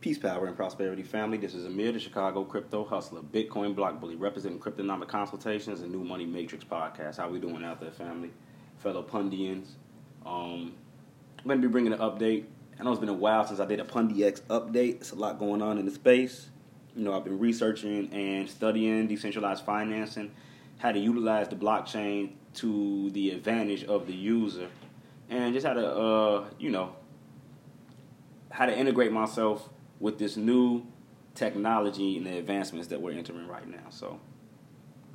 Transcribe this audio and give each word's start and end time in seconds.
Peace, 0.00 0.16
power, 0.16 0.46
and 0.46 0.56
prosperity, 0.56 1.02
family. 1.02 1.36
This 1.36 1.52
is 1.52 1.66
Amir, 1.66 1.92
the 1.92 2.00
Chicago 2.00 2.42
crypto 2.42 2.86
hustler, 2.86 3.20
Bitcoin 3.20 3.74
block 3.74 4.00
bully, 4.00 4.16
representing 4.16 4.58
Cryptonomic 4.58 5.08
Consultations 5.08 5.82
and 5.82 5.92
New 5.92 6.02
Money 6.02 6.24
Matrix 6.24 6.64
podcast. 6.64 7.18
How 7.18 7.28
we 7.28 7.38
doing 7.38 7.62
out 7.62 7.82
there, 7.82 7.90
family? 7.90 8.30
Fellow 8.78 9.02
Pundians. 9.02 9.76
Um, 10.24 10.72
I'm 11.38 11.44
going 11.44 11.60
to 11.60 11.68
be 11.68 11.70
bringing 11.70 11.92
an 11.92 11.98
update. 11.98 12.46
I 12.78 12.82
know 12.82 12.92
it's 12.92 12.98
been 12.98 13.10
a 13.10 13.12
while 13.12 13.46
since 13.46 13.60
I 13.60 13.66
did 13.66 13.78
a 13.78 13.84
Pundi 13.84 14.22
X 14.22 14.40
update. 14.48 15.02
It's 15.02 15.10
a 15.10 15.16
lot 15.16 15.38
going 15.38 15.60
on 15.60 15.76
in 15.76 15.84
the 15.84 15.90
space. 15.90 16.48
You 16.96 17.04
know, 17.04 17.12
I've 17.12 17.24
been 17.24 17.38
researching 17.38 18.10
and 18.10 18.48
studying 18.48 19.06
decentralized 19.06 19.66
financing, 19.66 20.30
how 20.78 20.92
to 20.92 20.98
utilize 20.98 21.48
the 21.48 21.56
blockchain 21.56 22.30
to 22.54 23.10
the 23.10 23.32
advantage 23.32 23.84
of 23.84 24.06
the 24.06 24.14
user, 24.14 24.68
and 25.28 25.52
just 25.52 25.66
how 25.66 25.74
to, 25.74 25.86
uh, 25.86 26.48
you 26.58 26.70
know, 26.70 26.96
how 28.50 28.64
to 28.64 28.74
integrate 28.74 29.12
myself 29.12 29.68
with 30.00 30.18
this 30.18 30.36
new 30.36 30.84
technology 31.34 32.16
and 32.16 32.26
the 32.26 32.38
advancements 32.38 32.88
that 32.88 33.00
we're 33.00 33.12
entering 33.12 33.46
right 33.46 33.68
now. 33.68 33.88
So 33.90 34.18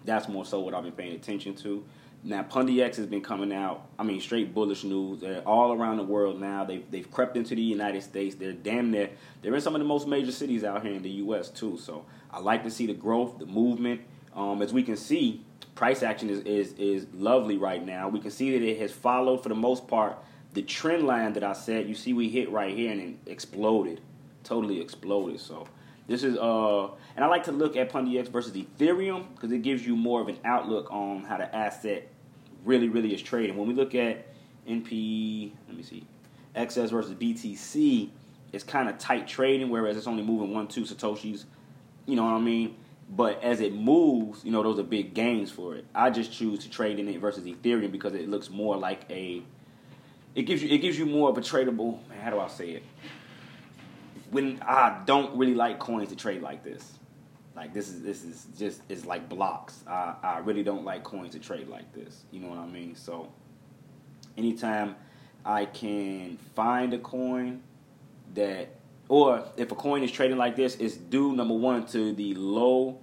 that's 0.05 0.29
more 0.29 0.45
so 0.45 0.59
what 0.59 0.73
I've 0.73 0.83
been 0.83 0.93
paying 0.93 1.15
attention 1.15 1.55
to. 1.55 1.83
Now, 2.23 2.41
Pundi 2.41 2.81
X 2.81 2.97
has 2.97 3.05
been 3.05 3.21
coming 3.21 3.53
out. 3.53 3.87
I 3.99 4.03
mean, 4.03 4.19
straight 4.19 4.53
bullish 4.53 4.83
news. 4.83 5.21
They're 5.21 5.41
all 5.41 5.73
around 5.73 5.97
the 5.97 6.03
world 6.03 6.41
now. 6.41 6.63
They've 6.63 6.89
they've 6.89 7.09
crept 7.09 7.37
into 7.37 7.53
the 7.53 7.61
United 7.61 8.01
States. 8.01 8.35
They're 8.35 8.53
damn 8.53 8.89
near. 8.89 9.11
They're 9.41 9.53
in 9.53 9.61
some 9.61 9.75
of 9.75 9.79
the 9.79 9.85
most 9.85 10.07
major 10.07 10.31
cities 10.31 10.63
out 10.63 10.83
here 10.83 10.93
in 10.93 11.03
the 11.03 11.09
U.S. 11.09 11.49
too. 11.49 11.77
So 11.77 12.05
I 12.31 12.39
like 12.39 12.63
to 12.63 12.71
see 12.71 12.87
the 12.87 12.93
growth, 12.93 13.37
the 13.37 13.45
movement. 13.45 14.01
Um, 14.33 14.63
as 14.63 14.73
we 14.73 14.81
can 14.81 14.97
see, 14.97 15.45
price 15.75 16.01
action 16.01 16.31
is, 16.31 16.39
is 16.39 16.73
is 16.79 17.05
lovely 17.13 17.57
right 17.57 17.85
now. 17.85 18.09
We 18.09 18.19
can 18.19 18.31
see 18.31 18.57
that 18.57 18.65
it 18.65 18.79
has 18.79 18.91
followed 18.91 19.43
for 19.43 19.49
the 19.49 19.55
most 19.55 19.87
part 19.87 20.17
the 20.53 20.63
trend 20.63 21.05
line 21.05 21.33
that 21.33 21.43
I 21.43 21.53
said. 21.53 21.87
You 21.87 21.93
see, 21.93 22.13
we 22.13 22.29
hit 22.29 22.49
right 22.49 22.75
here 22.75 22.91
and 22.91 23.01
it 23.01 23.31
exploded 23.31 24.01
totally 24.45 24.79
exploded. 24.79 25.39
So 25.39 25.67
this 26.07 26.23
is 26.23 26.37
uh, 26.37 26.87
and 27.15 27.25
I 27.25 27.27
like 27.27 27.43
to 27.45 27.51
look 27.51 27.75
at 27.75 27.91
Pundi 27.91 28.19
X 28.19 28.29
versus 28.29 28.53
Ethereum 28.53 29.25
because 29.33 29.51
it 29.51 29.61
gives 29.61 29.85
you 29.85 29.95
more 29.95 30.21
of 30.21 30.27
an 30.27 30.37
outlook 30.45 30.91
on 30.91 31.23
how 31.23 31.37
the 31.37 31.53
asset 31.53 32.07
really, 32.63 32.89
really 32.89 33.13
is 33.13 33.21
trading. 33.21 33.57
When 33.57 33.67
we 33.67 33.73
look 33.73 33.95
at 33.95 34.27
NP, 34.67 35.51
let 35.67 35.77
me 35.77 35.83
see, 35.83 36.05
XS 36.55 36.89
versus 36.89 37.13
BTC, 37.13 38.09
it's 38.51 38.63
kind 38.63 38.89
of 38.89 38.97
tight 38.97 39.27
trading, 39.27 39.69
whereas 39.69 39.97
it's 39.97 40.07
only 40.07 40.23
moving 40.23 40.53
one, 40.53 40.67
two 40.67 40.81
satoshis. 40.81 41.45
You 42.05 42.15
know 42.15 42.23
what 42.23 42.33
I 42.33 42.39
mean? 42.39 42.75
But 43.09 43.43
as 43.43 43.61
it 43.61 43.73
moves, 43.73 44.43
you 44.43 44.51
know, 44.51 44.63
those 44.63 44.79
are 44.79 44.83
big 44.83 45.13
gains 45.13 45.51
for 45.51 45.75
it. 45.75 45.85
I 45.93 46.09
just 46.09 46.31
choose 46.31 46.59
to 46.59 46.69
trade 46.69 46.99
in 46.99 47.07
it 47.07 47.19
versus 47.19 47.45
Ethereum 47.45 47.91
because 47.91 48.13
it 48.13 48.29
looks 48.29 48.49
more 48.49 48.77
like 48.77 49.01
a. 49.09 49.43
It 50.33 50.43
gives 50.43 50.63
you 50.63 50.69
it 50.69 50.79
gives 50.79 50.97
you 50.97 51.05
more 51.05 51.29
of 51.29 51.37
a 51.37 51.41
tradable. 51.41 52.07
Man, 52.09 52.19
how 52.19 52.31
do 52.31 52.39
I 52.39 52.47
say 52.47 52.71
it? 52.71 52.83
When 54.35 54.61
I 54.61 55.01
don't 55.05 55.35
really 55.37 55.55
like 55.55 55.79
coins 55.79 56.09
to 56.09 56.15
trade 56.15 56.41
like 56.41 56.61
this. 56.61 56.99
Like 57.55 57.73
this 57.73 57.87
is 57.87 58.03
this 58.03 58.25
is 58.25 58.47
just 58.59 58.81
it's 58.89 59.05
like 59.05 59.29
blocks. 59.29 59.81
I, 59.87 60.15
I 60.21 60.37
really 60.39 60.61
don't 60.61 60.83
like 60.83 61.03
coins 61.03 61.31
to 61.31 61.39
trade 61.39 61.69
like 61.69 61.91
this. 61.93 62.25
You 62.31 62.41
know 62.41 62.49
what 62.49 62.59
I 62.59 62.67
mean? 62.67 62.95
So 62.95 63.31
anytime 64.37 64.97
I 65.45 65.65
can 65.65 66.37
find 66.53 66.93
a 66.93 66.97
coin 66.99 67.61
that 68.33 68.75
or 69.07 69.45
if 69.55 69.71
a 69.71 69.75
coin 69.75 70.03
is 70.03 70.11
trading 70.11 70.37
like 70.37 70.57
this, 70.57 70.75
it's 70.75 70.97
due 70.97 71.31
number 71.31 71.53
one 71.53 71.85
to 71.87 72.11
the 72.11 72.33
low 72.33 72.99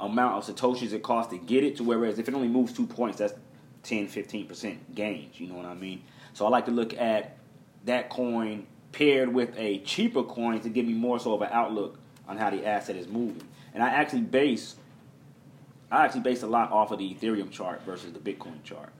amount 0.00 0.36
of 0.36 0.56
satoshis 0.56 0.94
it 0.94 1.02
costs 1.02 1.30
to 1.34 1.38
get 1.38 1.62
it 1.62 1.76
to 1.76 1.84
whereas 1.84 2.18
if 2.18 2.26
it 2.26 2.34
only 2.34 2.48
moves 2.48 2.72
two 2.72 2.86
points, 2.86 3.18
that's 3.18 3.34
10, 3.82 4.08
15% 4.08 4.78
gains. 4.94 5.38
You 5.38 5.48
know 5.48 5.56
what 5.56 5.66
I 5.66 5.74
mean? 5.74 6.02
So 6.32 6.46
I 6.46 6.48
like 6.48 6.64
to 6.66 6.70
look 6.70 6.94
at 6.94 7.36
that 7.84 8.08
coin 8.08 8.66
paired 8.92 9.32
with 9.32 9.56
a 9.56 9.78
cheaper 9.80 10.22
coin 10.22 10.60
to 10.60 10.68
give 10.68 10.86
me 10.86 10.94
more 10.94 11.18
so 11.18 11.34
of 11.34 11.42
an 11.42 11.48
outlook 11.52 11.98
on 12.28 12.36
how 12.36 12.50
the 12.50 12.66
asset 12.66 12.96
is 12.96 13.08
moving. 13.08 13.42
And 13.74 13.82
I 13.82 13.88
actually 13.88 14.22
base 14.22 14.76
I 15.90 16.04
actually 16.04 16.20
base 16.20 16.42
a 16.42 16.46
lot 16.46 16.70
off 16.70 16.92
of 16.92 16.98
the 16.98 17.14
Ethereum 17.14 17.50
chart 17.50 17.82
versus 17.82 18.12
the 18.12 18.20
Bitcoin 18.20 18.62
chart. 18.62 18.90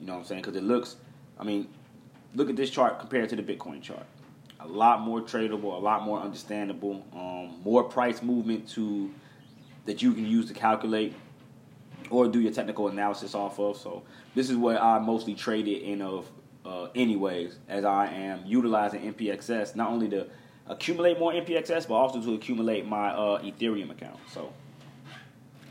You 0.00 0.06
know 0.06 0.14
what 0.14 0.20
I'm 0.20 0.24
saying? 0.24 0.42
Because 0.42 0.56
it 0.56 0.64
looks, 0.64 0.96
I 1.38 1.44
mean, 1.44 1.68
look 2.34 2.50
at 2.50 2.56
this 2.56 2.68
chart 2.68 2.98
compared 2.98 3.28
to 3.28 3.36
the 3.36 3.42
Bitcoin 3.42 3.80
chart. 3.80 4.04
A 4.58 4.66
lot 4.66 5.00
more 5.00 5.20
tradable, 5.20 5.74
a 5.74 5.78
lot 5.78 6.02
more 6.02 6.20
understandable, 6.20 7.06
um, 7.14 7.60
more 7.62 7.84
price 7.84 8.22
movement 8.22 8.68
to 8.70 9.12
that 9.86 10.02
you 10.02 10.14
can 10.14 10.26
use 10.26 10.48
to 10.48 10.54
calculate 10.54 11.14
or 12.10 12.26
do 12.26 12.40
your 12.40 12.52
technical 12.52 12.88
analysis 12.88 13.34
off 13.34 13.60
of. 13.60 13.76
So 13.76 14.02
this 14.34 14.50
is 14.50 14.56
what 14.56 14.80
I 14.80 14.98
mostly 14.98 15.34
traded 15.34 15.82
in 15.82 16.02
of 16.02 16.28
uh, 16.64 16.88
anyways, 16.94 17.58
as 17.68 17.84
I 17.84 18.06
am 18.06 18.42
utilizing 18.46 19.12
NPXS 19.12 19.76
not 19.76 19.90
only 19.90 20.08
to 20.10 20.26
accumulate 20.66 21.18
more 21.18 21.32
NPXS, 21.32 21.88
but 21.88 21.94
also 21.94 22.22
to 22.22 22.34
accumulate 22.34 22.86
my 22.86 23.10
uh, 23.10 23.42
Ethereum 23.42 23.90
account. 23.90 24.18
So, 24.32 24.52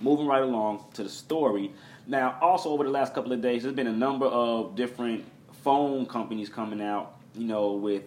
moving 0.02 0.28
right 0.28 0.44
along 0.44 0.85
to 0.94 1.03
the 1.03 1.09
story. 1.09 1.72
Now, 2.07 2.38
also 2.41 2.69
over 2.69 2.84
the 2.84 2.90
last 2.90 3.13
couple 3.13 3.31
of 3.31 3.41
days, 3.41 3.63
there's 3.63 3.75
been 3.75 3.88
a 3.88 3.94
number 3.94 4.25
of 4.25 4.75
different 4.75 5.24
phone 5.63 6.06
companies 6.06 6.50
coming 6.50 6.81
out. 6.81 7.16
You 7.35 7.46
know, 7.46 7.73
with 7.73 8.03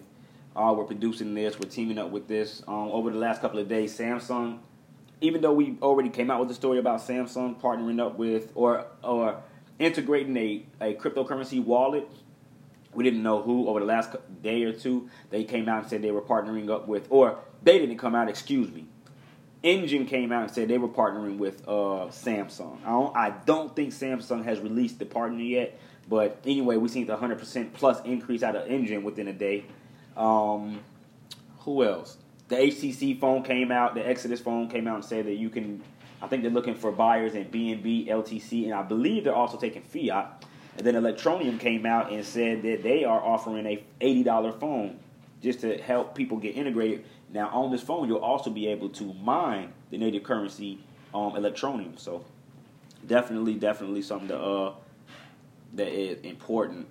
uh, 0.55 0.73
we're 0.77 0.83
producing 0.83 1.33
this, 1.33 1.59
we're 1.59 1.69
teaming 1.69 1.97
up 1.97 2.11
with 2.11 2.27
this. 2.27 2.61
Um, 2.67 2.89
over 2.91 3.09
the 3.09 3.17
last 3.17 3.41
couple 3.41 3.59
of 3.59 3.67
days, 3.67 3.97
Samsung, 3.97 4.59
even 5.21 5.41
though 5.41 5.53
we 5.53 5.77
already 5.81 6.09
came 6.09 6.29
out 6.29 6.39
with 6.39 6.49
the 6.49 6.53
story 6.53 6.77
about 6.77 6.99
Samsung 6.99 7.59
partnering 7.59 7.99
up 7.99 8.17
with 8.17 8.51
or 8.53 8.85
or 9.03 9.41
integrating 9.79 10.37
a, 10.37 10.65
a 10.81 10.93
cryptocurrency 10.93 11.63
wallet 11.63 12.07
we 12.95 13.03
didn't 13.03 13.23
know 13.23 13.41
who 13.41 13.67
over 13.67 13.79
the 13.79 13.85
last 13.85 14.15
day 14.41 14.63
or 14.63 14.73
two. 14.73 15.09
They 15.29 15.43
came 15.43 15.69
out 15.69 15.81
and 15.81 15.89
said 15.89 16.01
they 16.01 16.11
were 16.11 16.21
partnering 16.21 16.69
up 16.69 16.87
with, 16.87 17.07
or 17.09 17.39
they 17.63 17.77
didn't 17.77 17.97
come 17.97 18.15
out. 18.15 18.29
Excuse 18.29 18.71
me. 18.71 18.87
Enjin 19.63 20.07
came 20.07 20.31
out 20.31 20.43
and 20.43 20.51
said 20.51 20.67
they 20.67 20.77
were 20.77 20.87
partnering 20.87 21.37
with 21.37 21.67
uh, 21.67 22.07
Samsung. 22.09 22.77
I 22.85 22.89
don't, 22.89 23.17
I 23.17 23.29
don't 23.45 23.75
think 23.75 23.93
Samsung 23.93 24.45
has 24.45 24.59
released 24.59 24.99
the 24.99 25.05
partner 25.05 25.41
yet, 25.41 25.79
but 26.07 26.39
anyway, 26.45 26.77
we 26.77 26.87
seen 26.87 27.07
the 27.07 27.17
100% 27.17 27.73
plus 27.73 27.99
increase 28.05 28.43
out 28.43 28.55
of 28.55 28.67
Enjin 28.67 29.01
within 29.01 29.27
a 29.27 29.33
day. 29.33 29.65
Um, 30.15 30.81
who 31.59 31.83
else? 31.83 32.17
The 32.47 32.57
HTC 32.57 33.19
phone 33.19 33.41
came 33.41 33.71
out. 33.71 33.95
The 33.95 34.07
Exodus 34.07 34.39
phone 34.39 34.69
came 34.69 34.87
out 34.87 34.95
and 34.95 35.05
said 35.05 35.25
that 35.25 35.33
you 35.33 35.49
can. 35.49 35.81
I 36.21 36.27
think 36.27 36.43
they're 36.43 36.51
looking 36.51 36.75
for 36.75 36.91
buyers 36.91 37.33
in 37.33 37.45
BNB, 37.45 38.07
LTC, 38.07 38.65
and 38.65 38.73
I 38.73 38.83
believe 38.83 39.23
they're 39.23 39.35
also 39.35 39.57
taking 39.57 39.81
fiat. 39.81 40.45
And 40.77 40.85
then 40.85 40.95
Electroneum 40.95 41.59
came 41.59 41.85
out 41.85 42.11
and 42.11 42.25
said 42.25 42.63
that 42.63 42.83
they 42.83 43.03
are 43.03 43.21
offering 43.21 43.65
a 43.65 43.83
$80 44.01 44.59
phone 44.59 44.99
just 45.41 45.61
to 45.61 45.77
help 45.77 46.15
people 46.15 46.37
get 46.37 46.55
integrated. 46.55 47.05
Now, 47.31 47.49
on 47.49 47.71
this 47.71 47.81
phone, 47.81 48.07
you'll 48.07 48.17
also 48.17 48.49
be 48.49 48.67
able 48.67 48.89
to 48.89 49.13
mine 49.13 49.73
the 49.89 49.97
native 49.97 50.23
currency 50.23 50.79
um, 51.13 51.33
Electroneum. 51.33 51.97
So, 51.97 52.25
definitely, 53.05 53.55
definitely 53.55 54.01
something 54.01 54.29
to, 54.29 54.39
uh, 54.39 54.73
that 55.73 55.87
is 55.87 56.19
important 56.21 56.87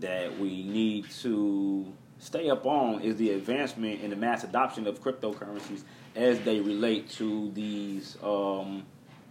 that 0.00 0.38
we 0.38 0.62
need 0.62 1.10
to 1.10 1.92
stay 2.18 2.50
up 2.50 2.66
on 2.66 3.00
is 3.00 3.16
the 3.16 3.30
advancement 3.30 4.02
in 4.02 4.10
the 4.10 4.16
mass 4.16 4.44
adoption 4.44 4.86
of 4.86 5.02
cryptocurrencies 5.02 5.82
as 6.14 6.40
they 6.40 6.60
relate 6.60 7.08
to 7.10 7.50
these. 7.52 8.16
Um, 8.22 8.84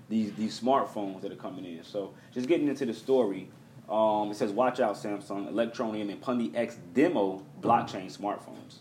these 0.10 0.34
these 0.34 0.60
smartphones 0.60 1.22
that 1.22 1.32
are 1.32 1.36
coming 1.38 1.66
in. 1.66 1.84
So 1.84 2.14
just 2.34 2.48
getting 2.48 2.68
into 2.68 2.86
the 2.86 2.94
story, 2.94 3.50
um, 3.90 4.32
it 4.32 4.36
says, 4.36 4.52
"Watch 4.52 4.80
out, 4.80 4.96
Samsung, 4.96 5.52
Electroneum, 5.52 6.12
and 6.12 6.22
Pundix 6.22 6.76
demo 6.94 7.44
blockchain 7.62 8.16
smartphones." 8.16 8.80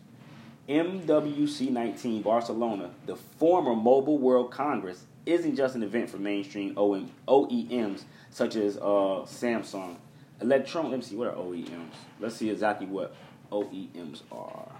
MWC19 0.68 2.22
Barcelona, 2.22 2.90
the 3.06 3.16
former 3.16 3.74
Mobile 3.74 4.18
World 4.18 4.50
Congress, 4.50 5.06
isn't 5.24 5.56
just 5.56 5.74
an 5.74 5.82
event 5.82 6.10
for 6.10 6.18
mainstream 6.18 6.74
OEMs 6.74 8.02
such 8.30 8.56
as 8.56 8.76
uh, 8.76 9.24
Samsung. 9.24 9.96
Electron, 10.40 10.90
let 10.90 10.98
me 10.98 11.04
see, 11.04 11.16
what 11.16 11.28
are 11.28 11.34
OEMs? 11.34 11.94
Let's 12.20 12.36
see 12.36 12.50
exactly 12.50 12.86
what 12.86 13.14
OEMs 13.50 14.22
are. 14.30 14.70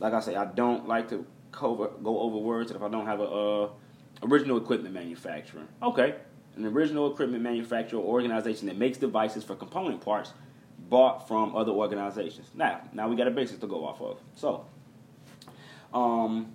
Like 0.00 0.12
I 0.12 0.20
say, 0.20 0.34
I 0.34 0.46
don't 0.46 0.88
like 0.88 1.08
to 1.10 1.24
cover, 1.52 1.88
go 2.02 2.18
over 2.20 2.36
words 2.36 2.70
if 2.72 2.82
I 2.82 2.88
don't 2.88 3.06
have 3.06 3.20
a 3.20 3.24
uh, 3.24 3.68
Original 4.22 4.56
equipment 4.56 4.94
manufacturer. 4.94 5.62
Okay. 5.82 6.14
An 6.56 6.64
original 6.66 7.12
equipment 7.12 7.42
manufacturer 7.42 8.00
or 8.00 8.04
organization 8.04 8.68
that 8.68 8.76
makes 8.76 8.98
devices 8.98 9.42
for 9.42 9.56
component 9.56 10.00
parts 10.00 10.32
bought 10.88 11.26
from 11.26 11.56
other 11.56 11.72
organizations. 11.72 12.48
Now, 12.54 12.82
now 12.92 13.08
we 13.08 13.16
got 13.16 13.26
a 13.26 13.30
basis 13.30 13.58
to 13.58 13.66
go 13.66 13.84
off 13.84 14.00
of. 14.00 14.20
So, 14.34 14.66
um, 15.92 16.54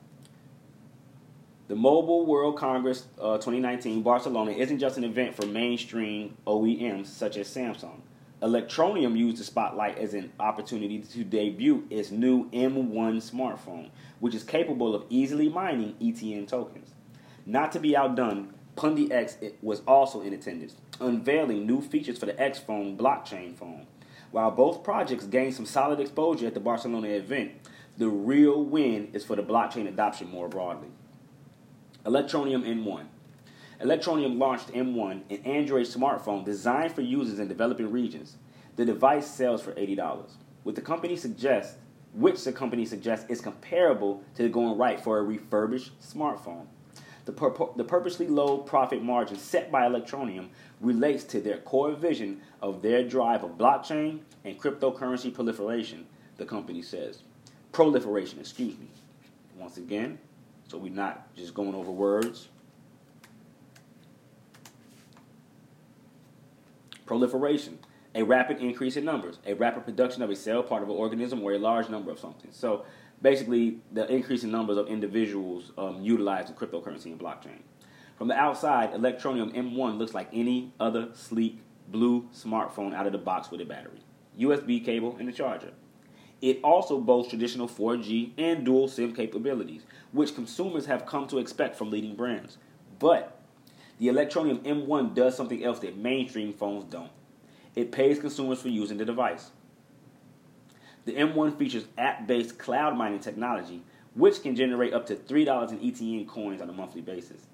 the 1.67 1.75
Mobile 1.75 2.25
World 2.25 2.57
Congress 2.57 3.06
uh, 3.19 3.38
2019 3.38 4.01
Barcelona 4.01 4.51
isn't 4.51 4.79
just 4.79 4.97
an 4.97 5.03
event 5.03 5.35
for 5.35 5.45
mainstream 5.45 6.35
OEMs 6.47 7.07
such 7.07 7.38
as 7.38 7.47
Samsung. 7.47 8.01
Electroneum 8.41 9.17
used 9.17 9.38
the 9.38 9.44
spotlight 9.44 9.97
as 9.97 10.13
an 10.13 10.31
opportunity 10.39 11.00
to 11.00 11.23
debut 11.25 11.85
its 11.89 12.09
new 12.09 12.50
M1 12.51 13.17
smartphone, 13.17 13.89
which 14.19 14.33
is 14.33 14.44
capable 14.44 14.95
of 14.95 15.03
easily 15.09 15.50
mining 15.50 15.94
ETN 16.01 16.47
tokens. 16.47 16.94
Not 17.50 17.72
to 17.72 17.80
be 17.80 17.98
outdone, 17.98 18.54
Pundix 18.75 19.54
was 19.63 19.81
also 19.88 20.22
in 20.22 20.34
attendance, 20.34 20.75
unveiling 21.01 21.66
new 21.66 21.81
features 21.81 22.19
for 22.19 22.28
the 22.28 22.40
X 22.40 22.60
Phone 22.60 22.96
blockchain 22.96 23.56
phone. 23.56 23.88
While 24.30 24.51
both 24.51 24.84
projects 24.84 25.25
gained 25.25 25.56
some 25.56 25.66
solid 25.66 26.00
exposure 26.00 26.46
at 26.46 26.54
the 26.54 26.60
Barcelona 26.60 27.07
event, 27.07 27.54
The 27.98 28.07
real 28.07 28.63
win 28.63 29.10
is 29.13 29.25
for 29.25 29.36
the 29.36 29.42
blockchain 29.42 29.88
adoption 29.88 30.30
more 30.30 30.48
broadly. 30.48 30.90
Electroneum 32.06 32.63
M1. 32.63 33.06
Electroneum 33.81 34.38
launched 34.38 34.72
M1, 34.72 35.24
an 35.31 35.44
Android 35.44 35.88
smartphone 35.88 36.45
designed 36.45 36.94
for 36.94 37.02
users 37.02 37.40
in 37.40 37.48
developing 37.48 37.92
regions. 37.92 38.38
The 38.75 38.86
device 38.86 39.25
sells 39.25 39.63
for 39.63 39.74
$80, 39.74 40.34
with 40.63 40.75
the 40.75 40.81
company 40.81 41.16
suggests, 41.16 41.78
which 42.13 42.44
the 42.44 42.54
company 42.54 42.86
suggests 42.86 43.28
is 43.28 43.42
comparable 43.42 44.24
to 44.36 44.44
the 44.44 44.50
going 44.50 44.78
right 44.78 45.02
for 45.02 45.18
a 45.18 45.24
refurbished 45.24 46.00
smartphone. 46.00 46.68
The, 47.30 47.36
pur- 47.36 47.70
the 47.76 47.84
purposely 47.84 48.28
low 48.28 48.58
profit 48.58 49.04
margin 49.04 49.38
set 49.38 49.72
by 49.72 49.88
Electroneum 49.88 50.48
relates 50.81 51.24
to 51.26 51.40
their 51.40 51.60
core 51.60 51.92
vision 51.92 52.42
of 52.60 52.81
their 52.81 53.08
drive 53.08 53.44
of 53.44 53.52
blockchain 53.52 54.22
and 54.44 54.60
cryptocurrency 54.60 55.31
proliferation, 55.31 56.08
the 56.38 56.46
company 56.46 56.81
says. 56.81 57.22
Proliferation, 57.72 58.40
excuse 58.40 58.76
me. 58.80 58.88
Once 59.60 59.78
again, 59.78 60.18
so 60.68 60.80
we're 60.80 60.92
not 60.92 61.31
just 61.36 61.54
going 61.54 61.76
over 61.76 61.92
words. 61.92 62.48
Proliferation, 67.06 67.78
a 68.16 68.24
rapid 68.24 68.58
increase 68.58 68.98
in 68.98 69.06
numbers, 69.06 69.38
a 69.46 69.54
rapid 69.54 69.86
production 69.86 70.24
of 70.24 70.31
a 70.31 70.36
cell 70.36 70.64
part 70.64 70.81
of 70.81 70.90
an 70.90 70.96
organism 70.96 71.44
or 71.44 71.54
a 71.54 71.60
large 71.60 71.90
number 71.90 72.10
of 72.10 72.18
something. 72.18 72.50
So 72.52 72.86
basically, 73.21 73.80
the 73.92 74.12
increase 74.12 74.44
in 74.44 74.51
numbers 74.51 74.77
of 74.77 74.88
individuals 74.88 75.71
um, 75.77 76.01
utilizing 76.01 76.56
cryptocurrency 76.56 77.06
and 77.06 77.19
blockchain. 77.19 77.62
From 78.18 78.27
the 78.27 78.36
outside, 78.36 78.94
Electroneum 78.94 79.56
M1 79.56 79.98
looks 79.98 80.13
like 80.13 80.27
any 80.33 80.74
other 80.80 81.10
sleek 81.13 81.60
blue 81.88 82.27
smartphone 82.36 82.94
out 82.94 83.06
of 83.06 83.13
the 83.13 83.18
box 83.18 83.50
with 83.50 83.62
a 83.62 83.66
battery, 83.66 84.01
USB 84.38 84.83
cable, 84.83 85.16
and 85.19 85.30
a 85.30 85.31
charger. 85.31 85.71
It 86.42 86.60
also 86.63 87.00
boasts 87.00 87.30
traditional 87.30 87.68
4G 87.68 88.31
and 88.38 88.63
dual 88.63 88.88
SIM 88.88 89.13
capabilities, 89.13 89.83
which 90.12 90.36
consumers 90.36 90.86
have 90.86 91.06
come 91.06 91.27
to 91.27 91.38
expect 91.38 91.75
from 91.75 91.92
leading 91.92 92.16
brands. 92.16 92.57
But 93.00 93.39
the 94.00 94.07
Electroneum 94.07 94.63
M1 94.63 95.13
does 95.13 95.36
something 95.36 95.63
else 95.63 95.80
that 95.80 95.98
mainstream 95.98 96.54
phones 96.54 96.86
don't. 96.86 97.12
It 97.75 97.92
pays 97.92 98.19
consumers 98.19 98.62
for 98.62 98.69
using 98.69 98.98
the 98.98 99.06
device. 99.06 99.51
The 101.09 101.15
M1 101.15 101.57
features 101.57 101.85
app 101.97 102.27
based 102.27 102.59
cloud 102.59 102.95
mining 102.95 103.19
technology, 103.19 103.81
which 104.13 104.44
can 104.44 104.56
generate 104.56 104.94
up 104.94 105.07
to 105.07 105.15
$3 105.15 105.71
in 105.71 105.79
ETN 105.79 106.27
coins 106.27 106.61
on 106.61 106.69
a 106.69 106.71
monthly 106.71 107.01
basis. 107.01 107.47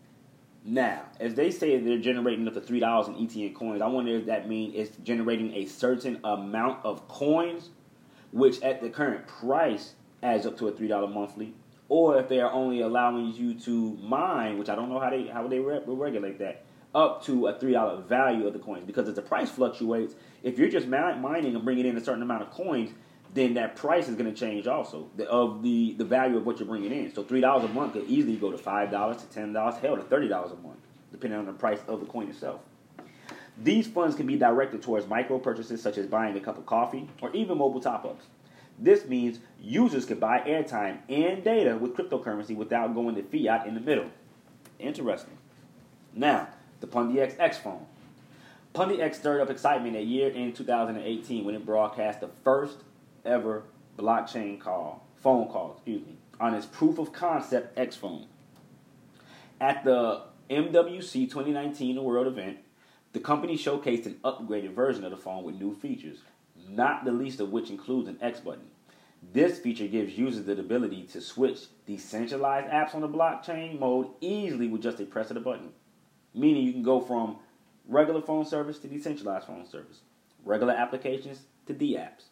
Now, 0.66 1.04
as 1.22 1.36
they 1.36 1.52
say 1.52 1.80
they're 1.80 1.98
generating 1.98 2.46
up 2.50 2.54
to 2.56 2.60
$3 2.60 3.08
in 3.08 3.14
ETN 3.16 3.56
coins, 3.56 3.82
I 3.82 3.88
wonder 3.88 4.12
if 4.12 4.26
that 4.26 4.50
means 4.50 4.74
it's 4.76 4.98
generating 5.06 5.54
a 5.54 5.68
certain 5.68 6.20
amount 6.26 6.84
of 6.84 7.08
coins, 7.08 7.70
which 8.34 8.62
at 8.62 8.82
the 8.82 8.90
current 8.90 9.26
price 9.26 9.94
adds 10.22 10.46
up 10.46 10.58
to 10.58 10.68
a 10.68 10.74
$3 10.74 11.14
monthly, 11.14 11.54
or 11.88 12.20
if 12.20 12.28
they 12.28 12.42
are 12.42 12.52
only 12.52 12.82
allowing 12.82 13.34
you 13.36 13.54
to 13.62 13.98
mine, 14.02 14.58
which 14.58 14.68
I 14.68 14.76
don't 14.76 14.90
know 14.90 15.00
how 15.00 15.12
they 15.12 15.28
how 15.28 15.48
they 15.48 15.60
re- 15.60 15.80
regulate 15.86 16.40
that, 16.40 16.66
up 16.94 17.24
to 17.24 17.48
a 17.48 17.58
three 17.58 17.72
dollar 17.72 18.02
value 18.02 18.48
of 18.48 18.52
the 18.52 18.60
coins. 18.60 18.84
Because 18.86 19.08
as 19.08 19.16
the 19.16 19.22
price 19.22 19.50
fluctuates, 19.50 20.16
if 20.44 20.60
you're 20.60 20.68
just 20.68 20.88
mining 20.88 21.56
and 21.56 21.64
bringing 21.64 21.86
in 21.86 21.96
a 21.96 22.04
certain 22.04 22.22
amount 22.22 22.42
of 22.42 22.52
coins, 22.52 22.92
then 23.34 23.56
that 23.56 23.76
price 23.76 24.08
is 24.08 24.16
going 24.16 24.34
to 24.34 24.40
change 24.40 24.68
also 24.68 25.10
the, 25.18 25.30
of 25.30 25.62
the 25.62 25.94
the 25.98 26.06
value 26.06 26.38
of 26.38 26.46
what 26.46 26.60
you're 26.60 26.68
bringing 26.68 26.92
in. 26.92 27.14
So 27.14 27.24
three 27.24 27.42
dollars 27.42 27.70
a 27.70 27.74
month 27.74 27.94
could 27.94 28.08
easily 28.08 28.38
go 28.38 28.52
to 28.52 28.58
five 28.58 28.92
dollars 28.92 29.18
to 29.18 29.26
ten 29.28 29.54
dollars, 29.54 29.76
hell 29.82 29.98
to 29.98 30.04
thirty 30.04 30.28
dollars 30.28 30.52
a 30.52 30.56
month, 30.56 30.80
depending 31.12 31.40
on 31.40 31.46
the 31.46 31.54
price 31.54 31.80
of 31.88 32.00
the 32.00 32.06
coin 32.06 32.30
itself. 32.30 32.62
These 33.58 33.88
funds 33.88 34.16
can 34.16 34.28
be 34.28 34.38
directed 34.38 34.82
towards 34.82 35.08
micro 35.08 35.40
purchases 35.40 35.82
such 35.82 35.98
as 35.98 36.08
buying 36.08 36.36
a 36.36 36.42
cup 36.42 36.58
of 36.58 36.66
coffee 36.66 37.10
or 37.22 37.32
even 37.34 37.58
mobile 37.58 37.80
top 37.80 38.06
ups. 38.06 38.26
This 38.78 39.06
means 39.06 39.40
users 39.62 40.06
can 40.06 40.20
buy 40.20 40.40
airtime 40.40 40.98
and 41.08 41.44
data 41.44 41.78
with 41.78 41.96
cryptocurrency 41.96 42.56
without 42.56 42.94
going 42.94 43.16
to 43.16 43.24
fiat 43.24 43.66
in 43.66 43.74
the 43.74 43.80
middle. 43.80 44.10
Interesting. 44.80 45.38
Now, 46.14 46.50
the 46.82 46.88
Pundi 46.88 47.18
X 47.18 47.58
phone. 47.58 47.86
Pundi 48.74 49.00
X 49.00 49.18
stirred 49.18 49.40
up 49.40 49.50
excitement 49.50 49.96
at 49.96 50.06
year 50.06 50.30
in 50.30 50.52
2018 50.52 51.46
when 51.46 51.56
it 51.56 51.66
broadcast 51.66 52.20
the 52.20 52.30
first 52.44 52.78
ever 53.26 53.64
blockchain 53.98 54.60
call, 54.60 55.08
phone 55.16 55.48
call, 55.48 55.74
excuse 55.76 56.06
me, 56.06 56.18
on 56.40 56.54
its 56.54 56.66
proof 56.66 56.98
of 56.98 57.14
concept 57.14 57.78
X 57.78 57.96
phone. 57.96 58.28
At 59.60 59.84
the 59.84 60.24
MWC 60.50 61.30
2019 61.30 62.04
World 62.04 62.28
event, 62.28 62.58
the 63.14 63.20
company 63.20 63.58
showcased 63.58 64.06
an 64.06 64.20
upgraded 64.24 64.74
version 64.74 65.06
of 65.06 65.12
the 65.12 65.18
phone 65.18 65.44
with 65.44 65.56
new 65.56 65.74
features, 65.74 66.20
not 66.70 67.06
the 67.06 67.12
least 67.12 67.40
of 67.40 67.52
which 67.52 67.70
includes 67.70 68.10
an 68.10 68.18
X 68.22 68.42
button. 68.42 68.68
This 69.34 69.60
feature 69.60 69.88
gives 69.88 70.18
users 70.18 70.46
the 70.46 70.60
ability 70.60 71.04
to 71.14 71.22
switch 71.22 71.68
decentralized 71.88 72.68
apps 72.68 72.94
on 72.94 73.02
the 73.02 73.10
blockchain 73.10 73.80
mode 73.80 74.10
easily 74.22 74.68
with 74.68 74.84
just 74.84 75.00
a 75.00 75.06
press 75.06 75.30
of 75.32 75.36
the 75.36 75.40
button. 75.40 75.70
Meaning 76.34 76.64
you 76.64 76.74
can 76.74 76.84
go 76.84 77.00
from 77.00 77.38
regular 77.88 78.22
phone 78.22 78.46
service 78.46 78.78
to 78.80 78.88
decentralized 78.88 79.48
phone 79.48 79.66
service, 79.66 80.02
regular 80.44 80.74
applications 80.74 81.44
to 81.66 81.74
D 81.74 81.96
apps. 81.96 82.26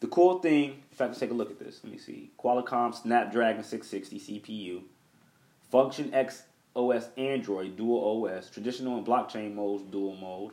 The 0.00 0.06
cool 0.06 0.38
thing, 0.38 0.82
if 0.90 1.00
I 1.00 1.08
can 1.08 1.14
take 1.14 1.30
a 1.30 1.34
look 1.34 1.50
at 1.50 1.58
this, 1.58 1.80
let 1.84 1.92
me 1.92 1.98
see. 1.98 2.30
Qualcomm 2.42 2.94
Snapdragon 2.94 3.62
660 3.62 4.40
CPU, 4.40 4.82
Function 5.70 6.12
X 6.14 6.44
OS 6.74 7.08
Android 7.18 7.76
dual 7.76 8.26
OS, 8.26 8.48
traditional 8.48 8.96
and 8.96 9.06
blockchain 9.06 9.54
modes 9.54 9.82
dual 9.84 10.16
mode. 10.16 10.52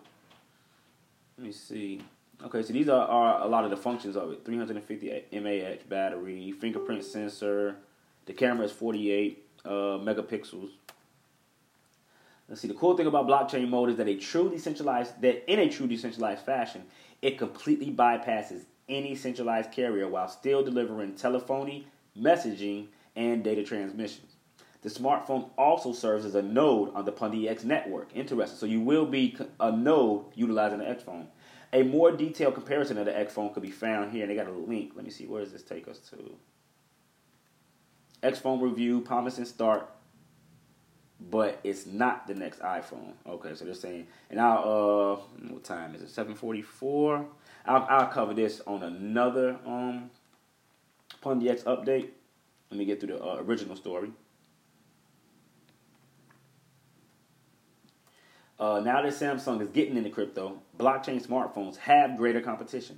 Let 1.38 1.48
me 1.48 1.54
see. 1.54 2.02
Okay, 2.44 2.62
so 2.62 2.74
these 2.74 2.90
are, 2.90 3.08
are 3.08 3.42
a 3.42 3.48
lot 3.48 3.64
of 3.64 3.70
the 3.70 3.78
functions 3.78 4.16
of 4.18 4.32
it 4.32 4.46
350 4.46 5.40
mAh 5.40 5.78
battery, 5.90 6.52
fingerprint 6.52 7.04
sensor, 7.04 7.78
the 8.26 8.34
camera 8.34 8.66
is 8.66 8.72
48 8.74 9.44
uh, 9.66 9.70
megapixels. 9.70 10.72
Let's 12.50 12.62
see. 12.62 12.68
The 12.68 12.74
cool 12.74 12.96
thing 12.96 13.08
about 13.08 13.28
blockchain 13.28 13.68
mode 13.70 13.90
is 13.90 13.96
that 13.98 14.08
a 14.08 14.16
true 14.16 14.50
decentralized 14.50 15.22
that 15.22 15.52
in 15.52 15.60
a 15.60 15.70
true 15.70 15.88
decentralized 15.88 16.46
fashion, 16.46 16.84
it 17.22 17.38
completely 17.38 17.92
bypasses 17.92 18.64
any 18.90 19.16
centralized 19.16 19.72
carrier 19.72 20.08
while 20.08 20.28
still 20.28 20.64
delivering 20.64 21.16
telephony, 21.16 21.88
messaging, 22.18 22.88
and 23.16 23.44
data 23.44 23.64
transmissions. 23.64 24.34
The 24.84 24.90
smartphone 24.90 25.50
also 25.58 25.92
serves 25.92 26.24
as 26.24 26.36
a 26.36 26.42
node 26.42 26.94
on 26.94 27.06
the 27.06 27.12
Pundi 27.12 27.50
X 27.50 27.64
network. 27.64 28.10
Interesting. 28.16 28.58
So 28.58 28.66
you 28.66 28.80
will 28.80 29.06
be 29.06 29.36
a 29.60 29.72
node 29.72 30.26
utilizing 30.36 30.80
the 30.80 30.90
X 30.90 31.04
phone. 31.04 31.28
A 31.74 31.84
more 31.84 32.12
detailed 32.12 32.54
comparison 32.54 32.98
of 32.98 33.06
the 33.06 33.18
X 33.18 33.34
phone 33.34 33.54
could 33.54 33.64
be 33.64 33.72
found 33.72 34.12
here, 34.14 34.22
and 34.22 34.32
they 34.32 34.36
got 34.36 34.48
a 34.48 34.52
link. 34.52 34.94
Let 34.96 35.04
me 35.04 35.12
see. 35.12 35.26
Where 35.26 35.44
does 35.44 35.52
this 35.52 35.64
take 35.64 35.88
us 35.88 36.00
to? 36.12 36.36
X 38.24 38.40
phone 38.40 38.62
review, 38.62 39.02
promising 39.02 39.46
start, 39.46 39.90
but 41.20 41.60
it's 41.64 41.86
not 41.86 42.26
the 42.28 42.36
next 42.36 42.60
iPhone. 42.62 43.14
Okay, 43.28 43.54
so 43.56 43.66
they're 43.66 43.74
saying, 43.74 44.08
and 44.30 44.40
I'll 44.40 45.20
uh, 45.44 45.52
what 45.52 45.64
time 45.64 45.94
is 45.96 46.02
it? 46.02 46.10
Seven 46.10 46.36
forty 46.36 46.62
four. 46.62 47.26
I'll 47.68 47.86
I'll 47.90 48.08
cover 48.08 48.34
this 48.34 48.62
on 48.66 48.84
another 48.84 49.58
um 49.66 50.10
Pundi 51.22 51.50
X 51.50 51.64
update. 51.64 52.10
Let 52.70 52.78
me 52.78 52.86
get 52.86 53.00
through 53.00 53.18
the 53.18 53.24
uh, 53.24 53.38
original 53.40 53.76
story. 53.76 54.12
Uh, 58.60 58.82
now 58.84 59.02
that 59.02 59.14
Samsung 59.14 59.62
is 59.62 59.70
getting 59.70 59.98
into 59.98 60.10
crypto, 60.10 60.60
blockchain 60.78 61.26
smartphones 61.26 61.78
have 61.78 62.18
greater 62.18 62.42
competition. 62.42 62.98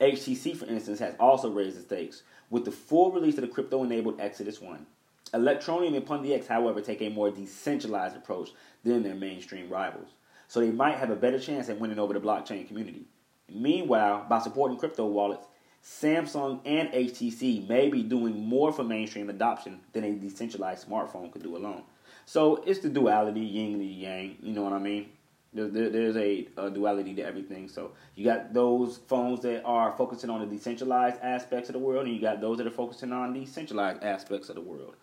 HTC, 0.00 0.56
for 0.56 0.66
instance, 0.66 0.98
has 0.98 1.14
also 1.20 1.50
raised 1.50 1.76
the 1.76 1.82
stakes 1.82 2.22
with 2.50 2.64
the 2.64 2.72
full 2.72 3.12
release 3.12 3.36
of 3.36 3.42
the 3.42 3.48
crypto-enabled 3.48 4.18
Exodus 4.18 4.60
One. 4.60 4.86
Electroneum 5.32 5.96
and 5.96 6.06
Pundi 6.06 6.32
X, 6.32 6.46
however, 6.46 6.80
take 6.80 7.02
a 7.02 7.10
more 7.10 7.30
decentralized 7.30 8.16
approach 8.16 8.50
than 8.82 9.02
their 9.02 9.14
mainstream 9.14 9.68
rivals, 9.68 10.08
so 10.48 10.60
they 10.60 10.70
might 10.70 10.96
have 10.96 11.10
a 11.10 11.16
better 11.16 11.38
chance 11.38 11.68
at 11.68 11.78
winning 11.78 11.98
over 11.98 12.14
the 12.14 12.20
blockchain 12.20 12.66
community. 12.66 13.04
Meanwhile, 13.48 14.26
by 14.28 14.38
supporting 14.40 14.78
crypto 14.78 15.06
wallets, 15.06 15.46
Samsung 15.84 16.60
and 16.64 16.88
HTC 16.90 17.68
may 17.68 17.90
be 17.90 18.02
doing 18.02 18.46
more 18.46 18.72
for 18.72 18.82
mainstream 18.82 19.28
adoption 19.28 19.80
than 19.92 20.04
a 20.04 20.12
decentralized 20.14 20.88
smartphone 20.88 21.30
could 21.30 21.42
do 21.42 21.56
alone. 21.56 21.82
So 22.24 22.62
it's 22.66 22.80
the 22.80 22.88
duality, 22.88 23.40
yin 23.40 23.74
and 23.74 23.84
yang. 23.84 24.36
You 24.42 24.54
know 24.54 24.62
what 24.62 24.72
I 24.72 24.78
mean? 24.78 25.10
There, 25.52 25.68
there, 25.68 25.90
there's 25.90 26.16
a, 26.16 26.48
a, 26.56 26.70
duality 26.70 27.14
to 27.14 27.22
everything. 27.22 27.68
So 27.68 27.92
you 28.14 28.24
got 28.24 28.54
those 28.54 28.98
phones 29.06 29.40
that 29.42 29.62
are 29.64 29.94
focusing 29.96 30.30
on 30.30 30.40
the 30.40 30.46
decentralized 30.46 31.20
aspects 31.22 31.68
of 31.68 31.74
the 31.74 31.78
world, 31.78 32.06
and 32.06 32.14
you 32.14 32.20
got 32.20 32.40
those 32.40 32.58
that 32.58 32.66
are 32.66 32.72
focusing 32.72 33.12
on 33.12 33.34
the 33.34 33.44
centralized 33.46 34.02
aspects 34.02 34.48
of 34.48 34.56
the 34.56 34.62
world. 34.62 34.96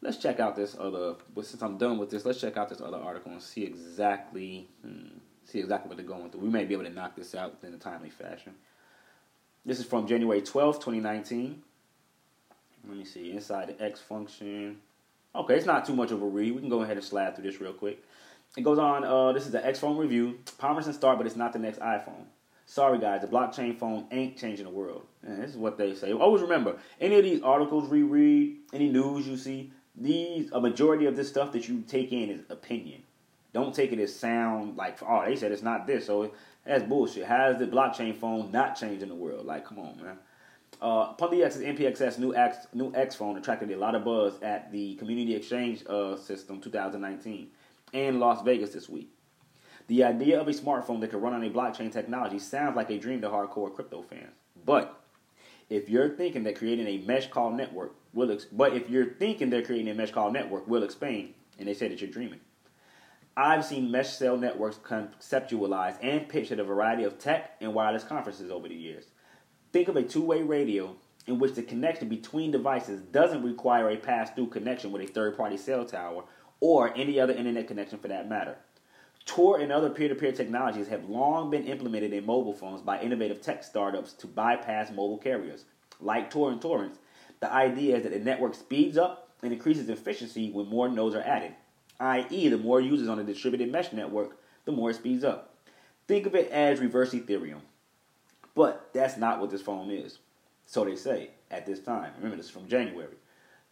Let's 0.00 0.16
check 0.16 0.40
out 0.40 0.56
this 0.56 0.74
other. 0.78 1.14
But 1.34 1.46
since 1.46 1.62
I'm 1.62 1.78
done 1.78 1.98
with 1.98 2.10
this, 2.10 2.24
let's 2.24 2.40
check 2.40 2.56
out 2.56 2.70
this 2.70 2.80
other 2.80 2.96
article 2.96 3.30
and 3.30 3.42
see 3.42 3.62
exactly 3.62 4.68
hmm, 4.82 5.18
see 5.44 5.60
exactly 5.60 5.88
what 5.88 5.96
they're 5.96 6.06
going 6.06 6.30
through. 6.30 6.40
We 6.40 6.48
may 6.48 6.64
be 6.64 6.74
able 6.74 6.84
to 6.84 6.90
knock 6.90 7.16
this 7.16 7.34
out 7.34 7.56
in 7.62 7.74
a 7.74 7.78
timely 7.78 8.10
fashion. 8.10 8.54
This 9.66 9.78
is 9.78 9.86
from 9.86 10.06
January 10.06 10.42
12th, 10.42 10.74
2019. 10.74 11.62
Let 12.86 12.96
me 12.96 13.04
see. 13.04 13.32
Inside 13.32 13.68
the 13.68 13.82
X 13.82 14.00
function. 14.00 14.78
Okay, 15.34 15.56
it's 15.56 15.66
not 15.66 15.86
too 15.86 15.96
much 15.96 16.10
of 16.10 16.22
a 16.22 16.26
read. 16.26 16.54
We 16.54 16.60
can 16.60 16.68
go 16.68 16.82
ahead 16.82 16.96
and 16.96 17.04
slide 17.04 17.34
through 17.34 17.50
this 17.50 17.60
real 17.60 17.72
quick. 17.72 18.02
It 18.56 18.62
goes 18.62 18.78
on. 18.78 19.04
Uh, 19.04 19.32
this 19.32 19.46
is 19.46 19.52
the 19.52 19.64
X 19.64 19.78
phone 19.78 19.96
review. 19.96 20.38
Promising 20.58 20.92
start, 20.92 21.18
but 21.18 21.26
it's 21.26 21.36
not 21.36 21.52
the 21.52 21.58
next 21.58 21.80
iPhone. 21.80 22.26
Sorry, 22.66 22.98
guys, 22.98 23.20
the 23.20 23.26
blockchain 23.26 23.78
phone 23.78 24.06
ain't 24.10 24.38
changing 24.38 24.64
the 24.64 24.70
world. 24.70 25.02
This 25.22 25.50
is 25.50 25.56
what 25.56 25.76
they 25.76 25.94
say. 25.94 26.12
Always 26.12 26.42
remember, 26.42 26.76
any 27.00 27.16
of 27.16 27.24
these 27.24 27.42
articles 27.42 27.88
we 27.90 28.02
read, 28.02 28.56
any 28.72 28.88
news 28.88 29.26
you 29.26 29.36
see, 29.36 29.70
these 29.96 30.50
a 30.52 30.60
majority 30.60 31.06
of 31.06 31.16
this 31.16 31.28
stuff 31.28 31.52
that 31.52 31.68
you 31.68 31.82
take 31.86 32.12
in 32.12 32.30
is 32.30 32.40
opinion. 32.48 33.02
Don't 33.54 33.72
take 33.72 33.92
it 33.92 34.00
as 34.00 34.14
sound 34.14 34.76
like 34.76 34.98
oh 35.02 35.24
they 35.24 35.36
said 35.36 35.52
it's 35.52 35.62
not 35.62 35.86
this, 35.86 36.06
so 36.06 36.32
that's 36.66 36.82
bullshit. 36.82 37.24
How 37.24 37.50
is 37.50 37.58
the 37.58 37.66
blockchain 37.66 38.14
phone 38.14 38.50
not 38.50 38.76
changing 38.76 39.08
the 39.08 39.14
world? 39.14 39.46
Like, 39.46 39.64
come 39.64 39.78
on, 39.78 39.96
man. 40.02 40.18
Uh, 40.82 41.14
X's 41.18 41.62
NPXS 41.62 42.18
new 42.18 42.34
X 42.34 42.66
new 42.74 42.92
X 42.94 43.14
phone 43.14 43.38
attracted 43.38 43.70
a 43.70 43.76
lot 43.76 43.94
of 43.94 44.04
buzz 44.04 44.42
at 44.42 44.72
the 44.72 44.96
Community 44.96 45.36
Exchange 45.36 45.84
uh, 45.86 46.16
System 46.16 46.60
2019 46.60 47.48
in 47.92 48.18
Las 48.18 48.42
Vegas 48.42 48.70
this 48.70 48.88
week. 48.88 49.08
The 49.86 50.02
idea 50.02 50.40
of 50.40 50.48
a 50.48 50.52
smartphone 50.52 51.00
that 51.00 51.10
could 51.10 51.22
run 51.22 51.32
on 51.32 51.44
a 51.44 51.50
blockchain 51.50 51.92
technology 51.92 52.40
sounds 52.40 52.74
like 52.74 52.90
a 52.90 52.98
dream 52.98 53.20
to 53.20 53.28
hardcore 53.28 53.72
crypto 53.72 54.02
fans. 54.02 54.32
But 54.66 55.00
if 55.70 55.88
you're 55.88 56.08
thinking 56.08 56.42
that 56.42 56.56
creating 56.56 56.88
a 56.88 56.98
mesh 57.06 57.30
call 57.30 57.52
network 57.52 57.94
will, 58.12 58.32
ex- 58.32 58.46
but 58.46 58.74
if 58.74 58.90
you're 58.90 59.06
thinking 59.06 59.48
they're 59.48 59.62
creating 59.62 59.90
a 59.90 59.94
mesh 59.94 60.10
call 60.10 60.32
network 60.32 60.66
will 60.66 60.82
explain, 60.82 61.34
and 61.58 61.68
they 61.68 61.74
say 61.74 61.86
that 61.86 62.00
you're 62.00 62.10
dreaming. 62.10 62.40
I've 63.36 63.64
seen 63.64 63.90
mesh 63.90 64.10
cell 64.10 64.36
networks 64.36 64.76
conceptualized 64.76 65.98
and 66.02 66.28
pitched 66.28 66.52
at 66.52 66.60
a 66.60 66.64
variety 66.64 67.02
of 67.02 67.18
tech 67.18 67.56
and 67.60 67.74
wireless 67.74 68.04
conferences 68.04 68.48
over 68.48 68.68
the 68.68 68.76
years. 68.76 69.06
Think 69.72 69.88
of 69.88 69.96
a 69.96 70.04
two-way 70.04 70.42
radio 70.42 70.94
in 71.26 71.40
which 71.40 71.54
the 71.54 71.62
connection 71.62 72.08
between 72.08 72.52
devices 72.52 73.00
doesn't 73.00 73.42
require 73.42 73.90
a 73.90 73.96
pass-through 73.96 74.48
connection 74.48 74.92
with 74.92 75.02
a 75.02 75.12
third-party 75.12 75.56
cell 75.56 75.84
tower 75.84 76.22
or 76.60 76.96
any 76.96 77.18
other 77.18 77.32
internet 77.32 77.66
connection 77.66 77.98
for 77.98 78.06
that 78.06 78.28
matter. 78.28 78.56
Tor 79.26 79.58
and 79.58 79.72
other 79.72 79.90
peer-to-peer 79.90 80.32
technologies 80.32 80.86
have 80.86 81.08
long 81.08 81.50
been 81.50 81.64
implemented 81.64 82.12
in 82.12 82.24
mobile 82.24 82.52
phones 82.52 82.82
by 82.82 83.00
innovative 83.00 83.40
tech 83.40 83.64
startups 83.64 84.12
to 84.12 84.28
bypass 84.28 84.90
mobile 84.90 85.18
carriers. 85.18 85.64
Like 85.98 86.30
Tor 86.30 86.52
and 86.52 86.60
Torrents, 86.60 86.98
the 87.40 87.52
idea 87.52 87.96
is 87.96 88.04
that 88.04 88.12
the 88.12 88.20
network 88.20 88.54
speeds 88.54 88.96
up 88.96 89.30
and 89.42 89.52
increases 89.52 89.88
efficiency 89.88 90.52
when 90.52 90.68
more 90.68 90.88
nodes 90.88 91.16
are 91.16 91.22
added, 91.22 91.54
i.e., 92.00 92.48
the 92.48 92.58
more 92.58 92.80
users 92.80 93.08
on 93.08 93.18
a 93.18 93.24
distributed 93.24 93.70
mesh 93.70 93.92
network, 93.92 94.36
the 94.64 94.72
more 94.72 94.90
it 94.90 94.96
speeds 94.96 95.24
up. 95.24 95.54
Think 96.06 96.26
of 96.26 96.34
it 96.34 96.50
as 96.50 96.80
reverse 96.80 97.12
Ethereum. 97.12 97.60
But 98.54 98.90
that's 98.92 99.16
not 99.16 99.40
what 99.40 99.50
this 99.50 99.62
phone 99.62 99.90
is. 99.90 100.18
So 100.66 100.84
they 100.84 100.96
say 100.96 101.30
at 101.50 101.66
this 101.66 101.80
time. 101.80 102.12
Remember, 102.16 102.36
this 102.36 102.46
is 102.46 102.52
from 102.52 102.68
January. 102.68 103.16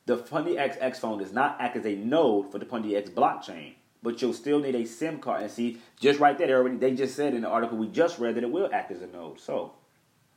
The 0.07 0.19
Pundi 0.19 0.57
X 0.57 0.99
phone 0.99 1.19
does 1.19 1.33
not 1.33 1.57
act 1.61 1.77
as 1.77 1.87
a 1.87 1.95
node 1.95 2.51
for 2.51 2.59
the 2.59 2.67
Pundi 2.67 2.97
X 2.97 3.09
blockchain, 3.09 3.75
but 4.03 4.21
you'll 4.21 4.33
still 4.33 4.59
need 4.59 4.75
a 4.75 4.85
SIM 4.85 5.21
card. 5.21 5.43
And 5.43 5.51
see, 5.51 5.79
just 6.01 6.19
right 6.19 6.37
there, 6.37 6.49
they 6.49 6.53
already 6.55 6.77
they 6.77 6.93
just 6.93 7.15
said 7.15 7.35
in 7.35 7.43
the 7.43 7.49
article 7.49 7.79
we 7.79 7.87
just 7.87 8.19
read 8.19 8.35
that 8.35 8.43
it 8.43 8.51
will 8.51 8.69
act 8.73 8.91
as 8.91 9.01
a 9.01 9.07
node. 9.07 9.39
So 9.39 9.75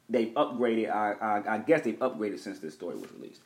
they've 0.07 0.33
upgraded. 0.35 0.91
I, 0.91 1.13
I, 1.13 1.55
I 1.55 1.57
guess 1.57 1.81
they've 1.81 1.97
upgraded 1.97 2.39
since 2.39 2.59
this 2.59 2.75
story 2.75 2.95
was 2.95 3.11
released. 3.13 3.41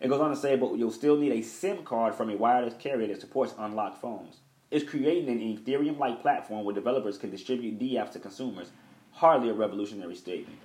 It 0.00 0.08
goes 0.08 0.20
on 0.20 0.30
to 0.30 0.36
say, 0.36 0.56
but 0.56 0.76
you'll 0.76 0.92
still 0.92 1.16
need 1.16 1.32
a 1.32 1.42
SIM 1.42 1.84
card 1.84 2.14
from 2.14 2.30
a 2.30 2.36
wireless 2.36 2.74
carrier 2.78 3.08
that 3.08 3.20
supports 3.20 3.54
unlocked 3.58 4.00
phones. 4.00 4.36
It's 4.70 4.88
creating 4.88 5.28
an 5.28 5.40
Ethereum-like 5.40 6.20
platform 6.20 6.64
where 6.64 6.74
developers 6.74 7.18
can 7.18 7.30
distribute 7.30 7.78
DApps 7.78 8.12
to 8.12 8.18
consumers. 8.18 8.70
Hardly 9.12 9.48
a 9.48 9.54
revolutionary 9.54 10.14
statement. 10.14 10.58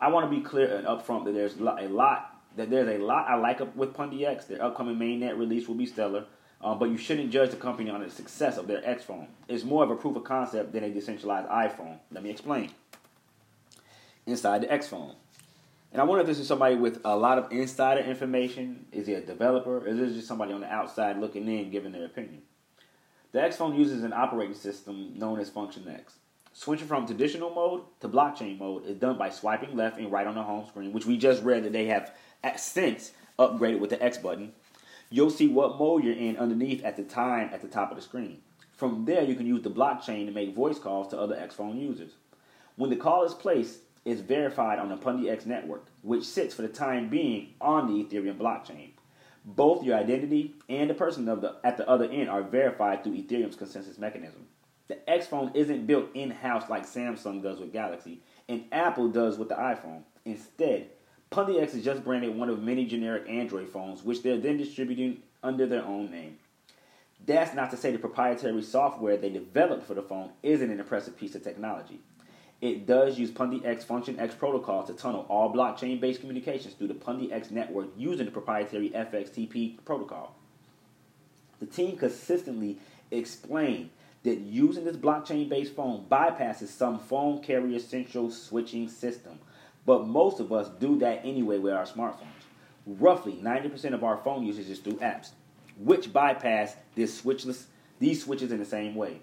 I 0.00 0.08
want 0.08 0.30
to 0.30 0.36
be 0.36 0.42
clear 0.42 0.76
and 0.76 0.86
upfront 0.86 1.24
that 1.24 1.34
there's 1.34 1.56
a 1.56 1.88
lot 1.88 2.30
that 2.56 2.70
there's 2.70 2.88
a 2.88 3.02
lot 3.02 3.26
I 3.28 3.34
like 3.34 3.58
with 3.74 3.94
Pundi 3.94 4.24
X. 4.24 4.44
Their 4.44 4.62
upcoming 4.62 4.96
mainnet 4.96 5.36
release 5.36 5.66
will 5.66 5.74
be 5.74 5.86
stellar. 5.86 6.24
Um, 6.62 6.78
but 6.78 6.88
you 6.88 6.96
shouldn't 6.96 7.30
judge 7.30 7.50
the 7.50 7.56
company 7.56 7.90
on 7.90 8.00
the 8.00 8.08
success 8.08 8.56
of 8.56 8.66
their 8.66 8.80
X 8.88 9.02
phone. 9.04 9.26
It's 9.48 9.64
more 9.64 9.84
of 9.84 9.90
a 9.90 9.96
proof 9.96 10.16
of 10.16 10.24
concept 10.24 10.72
than 10.72 10.84
a 10.84 10.90
decentralized 10.90 11.48
iPhone. 11.48 11.98
Let 12.10 12.22
me 12.22 12.30
explain. 12.30 12.70
Inside 14.24 14.62
the 14.62 14.72
X 14.72 14.88
phone. 14.88 15.16
And 15.94 16.02
I 16.02 16.04
wonder 16.04 16.20
if 16.20 16.26
this 16.26 16.40
is 16.40 16.48
somebody 16.48 16.74
with 16.74 17.00
a 17.04 17.16
lot 17.16 17.38
of 17.38 17.50
insider 17.50 18.02
information. 18.02 18.86
Is 18.92 19.06
he 19.06 19.14
a 19.14 19.20
developer? 19.22 19.78
Or 19.78 19.86
is 19.86 19.96
this 19.96 20.14
just 20.14 20.28
somebody 20.28 20.52
on 20.52 20.60
the 20.60 20.70
outside 20.70 21.18
looking 21.18 21.48
in 21.48 21.70
giving 21.70 21.92
their 21.92 22.04
opinion? 22.04 22.42
The 23.32 23.40
X 23.40 23.56
phone 23.56 23.74
uses 23.74 24.02
an 24.02 24.12
operating 24.12 24.54
system 24.54 25.12
known 25.16 25.40
as 25.40 25.48
Function 25.48 25.88
X. 25.88 26.16
Switching 26.52 26.86
from 26.86 27.06
traditional 27.06 27.50
mode 27.50 27.82
to 28.00 28.08
blockchain 28.08 28.58
mode 28.58 28.84
is 28.86 28.96
done 28.96 29.16
by 29.16 29.30
swiping 29.30 29.74
left 29.74 29.98
and 29.98 30.12
right 30.12 30.26
on 30.26 30.34
the 30.34 30.42
home 30.42 30.66
screen, 30.66 30.92
which 30.92 31.06
we 31.06 31.16
just 31.16 31.42
read 31.42 31.64
that 31.64 31.72
they 31.72 31.86
have 31.86 32.12
uh, 32.42 32.54
since 32.56 33.12
upgraded 33.38 33.78
with 33.78 33.90
the 33.90 34.02
X 34.02 34.18
button 34.18 34.52
You'll 35.14 35.30
see 35.30 35.46
what 35.46 35.78
mode 35.78 36.02
you're 36.02 36.12
in 36.12 36.36
underneath 36.38 36.84
at 36.84 36.96
the 36.96 37.04
time 37.04 37.50
at 37.52 37.62
the 37.62 37.68
top 37.68 37.90
of 37.92 37.96
the 37.96 38.02
screen. 38.02 38.38
From 38.72 39.04
there, 39.04 39.22
you 39.22 39.36
can 39.36 39.46
use 39.46 39.62
the 39.62 39.70
blockchain 39.70 40.26
to 40.26 40.32
make 40.32 40.56
voice 40.56 40.80
calls 40.80 41.06
to 41.08 41.20
other 41.20 41.36
Xphone 41.36 41.80
users. 41.80 42.14
When 42.74 42.90
the 42.90 42.96
call 42.96 43.22
is 43.22 43.32
placed, 43.32 43.78
it's 44.04 44.20
verified 44.20 44.78
on 44.78 44.88
the 44.88 44.96
Pundi 44.96 45.30
X 45.30 45.46
network, 45.46 45.86
which 46.02 46.24
sits 46.24 46.54
for 46.54 46.62
the 46.62 46.68
time 46.68 47.08
being 47.08 47.54
on 47.60 47.86
the 47.86 48.04
Ethereum 48.04 48.36
blockchain. 48.36 48.90
Both 49.44 49.84
your 49.84 49.96
identity 49.96 50.54
and 50.68 50.88
the 50.88 50.94
person 50.94 51.24
the, 51.24 51.56
at 51.64 51.76
the 51.76 51.88
other 51.88 52.06
end 52.06 52.28
are 52.28 52.42
verified 52.42 53.02
through 53.02 53.16
Ethereum's 53.16 53.56
consensus 53.56 53.98
mechanism. 53.98 54.46
The 54.88 55.08
X 55.08 55.26
phone 55.26 55.50
isn't 55.54 55.86
built 55.86 56.10
in 56.14 56.30
house 56.30 56.68
like 56.68 56.86
Samsung 56.86 57.42
does 57.42 57.58
with 57.58 57.72
Galaxy 57.72 58.20
and 58.48 58.64
Apple 58.72 59.08
does 59.08 59.38
with 59.38 59.48
the 59.48 59.54
iPhone. 59.54 60.02
Instead, 60.24 60.88
Pundi 61.30 61.60
X 61.60 61.74
is 61.74 61.84
just 61.84 62.04
branded 62.04 62.36
one 62.36 62.50
of 62.50 62.62
many 62.62 62.84
generic 62.84 63.28
Android 63.28 63.68
phones, 63.68 64.02
which 64.02 64.22
they're 64.22 64.38
then 64.38 64.58
distributing 64.58 65.22
under 65.42 65.66
their 65.66 65.84
own 65.84 66.10
name. 66.10 66.38
That's 67.26 67.54
not 67.54 67.70
to 67.70 67.76
say 67.76 67.90
the 67.90 67.98
proprietary 67.98 68.62
software 68.62 69.16
they 69.16 69.30
developed 69.30 69.86
for 69.86 69.94
the 69.94 70.02
phone 70.02 70.30
isn't 70.42 70.70
an 70.70 70.78
impressive 70.78 71.16
piece 71.16 71.34
of 71.34 71.42
technology. 71.42 72.00
It 72.64 72.86
does 72.86 73.18
use 73.18 73.30
Pundi 73.30 73.62
X 73.62 73.84
Function 73.84 74.18
X 74.18 74.34
protocol 74.34 74.84
to 74.84 74.94
tunnel 74.94 75.26
all 75.28 75.52
blockchain 75.52 76.00
based 76.00 76.20
communications 76.20 76.72
through 76.72 76.88
the 76.88 76.94
Pundi 76.94 77.30
X 77.30 77.50
network 77.50 77.88
using 77.94 78.24
the 78.24 78.32
proprietary 78.32 78.88
FXTP 78.88 79.84
protocol. 79.84 80.34
The 81.60 81.66
team 81.66 81.98
consistently 81.98 82.78
explained 83.10 83.90
that 84.22 84.38
using 84.38 84.86
this 84.86 84.96
blockchain 84.96 85.50
based 85.50 85.74
phone 85.74 86.06
bypasses 86.10 86.68
some 86.68 86.98
phone 86.98 87.42
carrier 87.42 87.78
central 87.78 88.30
switching 88.30 88.88
system 88.88 89.40
but 89.84 90.06
most 90.06 90.40
of 90.40 90.50
us 90.50 90.70
do 90.80 90.98
that 91.00 91.20
anyway 91.22 91.58
with 91.58 91.74
our 91.74 91.84
smartphones. 91.84 92.46
Roughly 92.86 93.34
90% 93.42 93.92
of 93.92 94.02
our 94.02 94.16
phone 94.16 94.42
usage 94.42 94.70
is 94.70 94.78
through 94.78 95.00
apps, 95.00 95.32
which 95.76 96.14
bypass 96.14 96.76
this 96.94 97.20
switchless, 97.20 97.64
these 97.98 98.24
switches 98.24 98.52
in 98.52 98.58
the 98.58 98.64
same 98.64 98.94
way. 98.94 99.20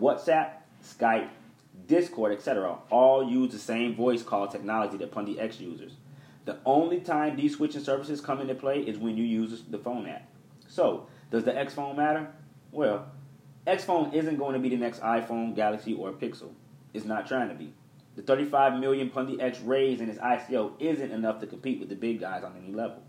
WhatsApp, 0.00 0.50
Skype, 0.84 1.30
Discord, 1.86 2.32
etc., 2.32 2.78
all 2.90 3.28
use 3.28 3.52
the 3.52 3.58
same 3.58 3.94
voice 3.94 4.22
call 4.22 4.48
technology 4.48 4.96
that 4.98 5.12
Pundi 5.12 5.38
X 5.38 5.60
uses. 5.60 5.92
The 6.44 6.58
only 6.64 7.00
time 7.00 7.36
these 7.36 7.56
switching 7.56 7.82
services 7.82 8.20
come 8.20 8.40
into 8.40 8.54
play 8.54 8.80
is 8.80 8.98
when 8.98 9.16
you 9.16 9.24
use 9.24 9.62
the 9.68 9.78
phone 9.78 10.06
app. 10.06 10.28
So, 10.68 11.06
does 11.30 11.44
the 11.44 11.56
X 11.56 11.74
phone 11.74 11.96
matter? 11.96 12.28
Well, 12.70 13.06
X 13.66 13.84
phone 13.84 14.12
isn't 14.12 14.36
going 14.36 14.54
to 14.54 14.60
be 14.60 14.68
the 14.68 14.76
next 14.76 15.00
iPhone, 15.00 15.56
Galaxy, 15.56 15.94
or 15.94 16.12
Pixel. 16.12 16.50
It's 16.94 17.04
not 17.04 17.26
trying 17.26 17.48
to 17.48 17.54
be. 17.54 17.72
The 18.14 18.22
35 18.22 18.80
million 18.80 19.10
Pundi 19.10 19.40
X 19.40 19.60
raised 19.60 20.00
in 20.00 20.08
its 20.08 20.20
ICO 20.20 20.72
isn't 20.78 21.10
enough 21.10 21.40
to 21.40 21.46
compete 21.46 21.80
with 21.80 21.88
the 21.88 21.96
big 21.96 22.20
guys 22.20 22.44
on 22.44 22.54
any 22.56 22.72
level. 22.72 23.02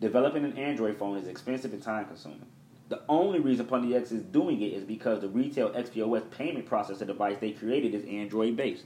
Developing 0.00 0.44
an 0.44 0.58
Android 0.58 0.98
phone 0.98 1.16
is 1.16 1.28
expensive 1.28 1.72
and 1.72 1.82
time 1.82 2.06
consuming. 2.06 2.46
The 2.88 3.00
only 3.08 3.40
reason 3.40 3.66
Pundi 3.66 3.94
X 3.94 4.12
is 4.12 4.22
doing 4.22 4.60
it 4.60 4.74
is 4.74 4.84
because 4.84 5.20
the 5.20 5.28
retail 5.28 5.70
XPOS 5.70 6.30
payment 6.30 6.68
processor 6.68 7.06
device 7.06 7.38
they 7.40 7.52
created 7.52 7.94
is 7.94 8.04
Android 8.04 8.56
based. 8.56 8.84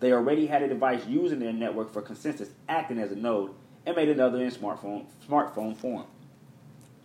They 0.00 0.12
already 0.12 0.46
had 0.46 0.62
a 0.62 0.68
device 0.68 1.06
using 1.06 1.38
their 1.38 1.52
network 1.52 1.92
for 1.92 2.00
consensus 2.00 2.50
acting 2.66 2.98
as 2.98 3.12
a 3.12 3.16
node 3.16 3.50
and 3.84 3.94
made 3.94 4.08
another 4.08 4.42
in 4.42 4.50
smartphone, 4.50 5.04
smartphone 5.28 5.76
form. 5.76 6.06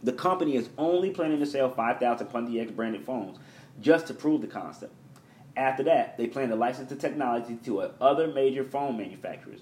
The 0.04 0.14
company 0.14 0.56
is 0.56 0.70
only 0.78 1.10
planning 1.10 1.40
to 1.40 1.46
sell 1.46 1.70
5,000 1.70 2.28
Pundi 2.28 2.62
X 2.62 2.72
branded 2.72 3.06
phones 3.06 3.38
just 3.82 4.08
to 4.08 4.14
prove 4.14 4.40
the 4.40 4.48
concept. 4.48 4.94
After 5.58 5.84
that, 5.84 6.18
they 6.18 6.28
plan 6.28 6.50
to 6.50 6.56
license 6.56 6.90
the 6.90 6.96
technology 6.96 7.58
to 7.66 7.82
uh, 7.82 7.92
other 8.00 8.28
major 8.28 8.64
phone 8.64 8.98
manufacturers. 8.98 9.62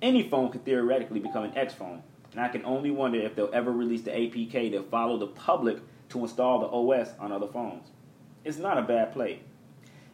Any 0.00 0.28
phone 0.28 0.50
could 0.50 0.64
theoretically 0.64 1.20
become 1.20 1.44
an 1.44 1.56
X 1.56 1.74
phone, 1.74 2.02
and 2.32 2.40
I 2.40 2.48
can 2.48 2.64
only 2.64 2.90
wonder 2.90 3.18
if 3.18 3.34
they'll 3.34 3.50
ever 3.52 3.72
release 3.72 4.02
the 4.02 4.10
APK 4.10 4.70
to 4.72 4.82
follow 4.84 5.18
the 5.18 5.26
public 5.26 5.78
to 6.10 6.20
install 6.20 6.60
the 6.60 6.66
OS 6.66 7.10
on 7.18 7.32
other 7.32 7.46
phones. 7.46 7.88
It's 8.44 8.58
not 8.58 8.78
a 8.78 8.82
bad 8.82 9.12
play. 9.12 9.40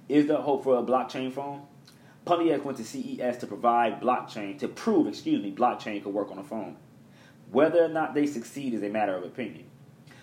Is 0.08 0.26
there 0.26 0.38
hope 0.38 0.64
for 0.64 0.78
a 0.78 0.82
blockchain 0.82 1.32
phone? 1.32 1.62
X 2.28 2.64
went 2.64 2.78
to 2.78 2.84
CES 2.84 3.38
to 3.38 3.46
provide 3.46 4.00
blockchain, 4.00 4.58
to 4.58 4.68
prove, 4.68 5.06
excuse 5.06 5.42
me, 5.42 5.52
blockchain 5.52 6.02
could 6.02 6.12
work 6.12 6.30
on 6.30 6.38
a 6.38 6.44
phone. 6.44 6.76
Whether 7.50 7.84
or 7.84 7.88
not 7.88 8.14
they 8.14 8.26
succeed 8.26 8.74
is 8.74 8.82
a 8.82 8.88
matter 8.88 9.16
of 9.16 9.22
opinion. 9.22 9.64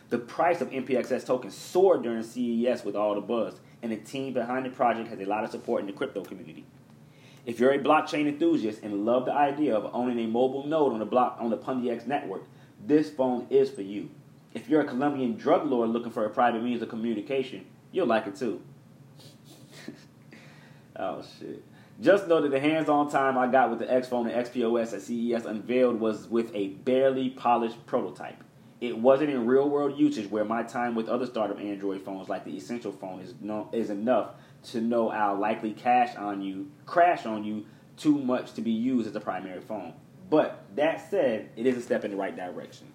The 0.10 0.20
price 0.20 0.62
of 0.62 0.70
NPXS 0.70 1.26
tokens 1.26 1.56
soared 1.56 2.04
during 2.04 2.24
CES 2.24 2.84
with 2.84 2.96
all 2.96 3.16
the 3.16 3.22
buzz, 3.22 3.56
and 3.82 3.92
the 3.92 3.98
team 3.98 4.34
behind 4.34 4.66
the 4.66 4.70
project 4.70 5.10
has 5.10 5.20
a 5.20 5.26
lot 5.26 5.44
of 5.44 5.52
support 5.52 5.82
in 5.82 5.88
the 5.88 5.94
crypto 5.94 6.24
community. 6.24 6.66
If 7.46 7.60
you're 7.60 7.74
a 7.74 7.80
blockchain 7.80 8.28
enthusiast 8.28 8.84
and 8.84 9.06
love 9.06 9.26
the 9.26 9.34
idea 9.34 9.76
of 9.76 9.94
owning 9.94 10.20
a 10.20 10.28
mobile 10.28 10.66
node 10.66 10.94
on 10.94 11.00
the 11.00 11.06
block 11.06 11.38
on 11.40 11.50
the 11.50 11.92
X 11.92 12.06
network, 12.06 12.44
this 12.86 13.10
phone 13.10 13.48
is 13.50 13.70
for 13.70 13.82
you. 13.82 14.10
If 14.54 14.70
you're 14.70 14.82
a 14.82 14.86
Colombian 14.86 15.36
drug 15.36 15.66
lord 15.66 15.90
looking 15.90 16.12
for 16.12 16.26
a 16.26 16.30
private 16.30 16.64
means 16.64 16.82
of 16.82 16.90
communication, 16.90 17.66
you'll 17.92 18.08
like 18.08 18.28
it 18.28 18.36
too. 18.36 18.62
oh 20.96 21.24
shit. 21.40 21.64
Just 22.02 22.28
know 22.28 22.42
that 22.42 22.50
the 22.50 22.60
hands-on 22.60 23.10
time 23.10 23.38
I 23.38 23.48
got 23.48 23.70
with 23.70 23.80
the 23.80 23.92
X 23.92 24.08
Phone 24.08 24.28
and 24.28 24.46
XPOS 24.46 24.94
at 24.94 25.02
CES 25.02 25.46
unveiled 25.46 26.00
was 26.00 26.28
with 26.28 26.54
a 26.56 26.70
barely 26.70 27.30
polished 27.30 27.86
prototype. 27.86 28.44
It 28.82 28.98
wasn't 28.98 29.30
in 29.30 29.46
real-world 29.46 29.98
usage 29.98 30.30
where 30.30 30.44
my 30.44 30.64
time 30.64 30.96
with 30.96 31.08
other 31.08 31.26
startup 31.26 31.60
Android 31.60 32.02
phones 32.02 32.30
like 32.30 32.44
the 32.44 32.58
Essential 32.58 32.92
phone 32.92 33.22
is 33.22 33.34
no, 33.40 33.70
is 33.72 33.90
enough 33.90 34.32
to 34.72 34.82
know 34.82 35.10
I'll 35.10 35.38
likely 35.38 35.72
cash 35.72 36.16
on 36.16 36.42
you, 36.42 36.70
crash 36.86 37.26
on 37.26 37.44
you 37.44 37.66
too 37.96 38.18
much 38.18 38.54
to 38.54 38.62
be 38.62 38.72
used 38.72 39.08
as 39.08 39.16
a 39.16 39.20
primary 39.20 39.62
phone. 39.62 39.94
But 40.30 40.66
that 40.76 41.10
said, 41.10 41.50
it 41.56 41.66
is 41.66 41.78
a 41.78 41.82
step 41.82 42.04
in 42.04 42.12
the 42.12 42.18
right 42.18 42.36
direction. 42.36 42.88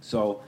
So 0.00 0.42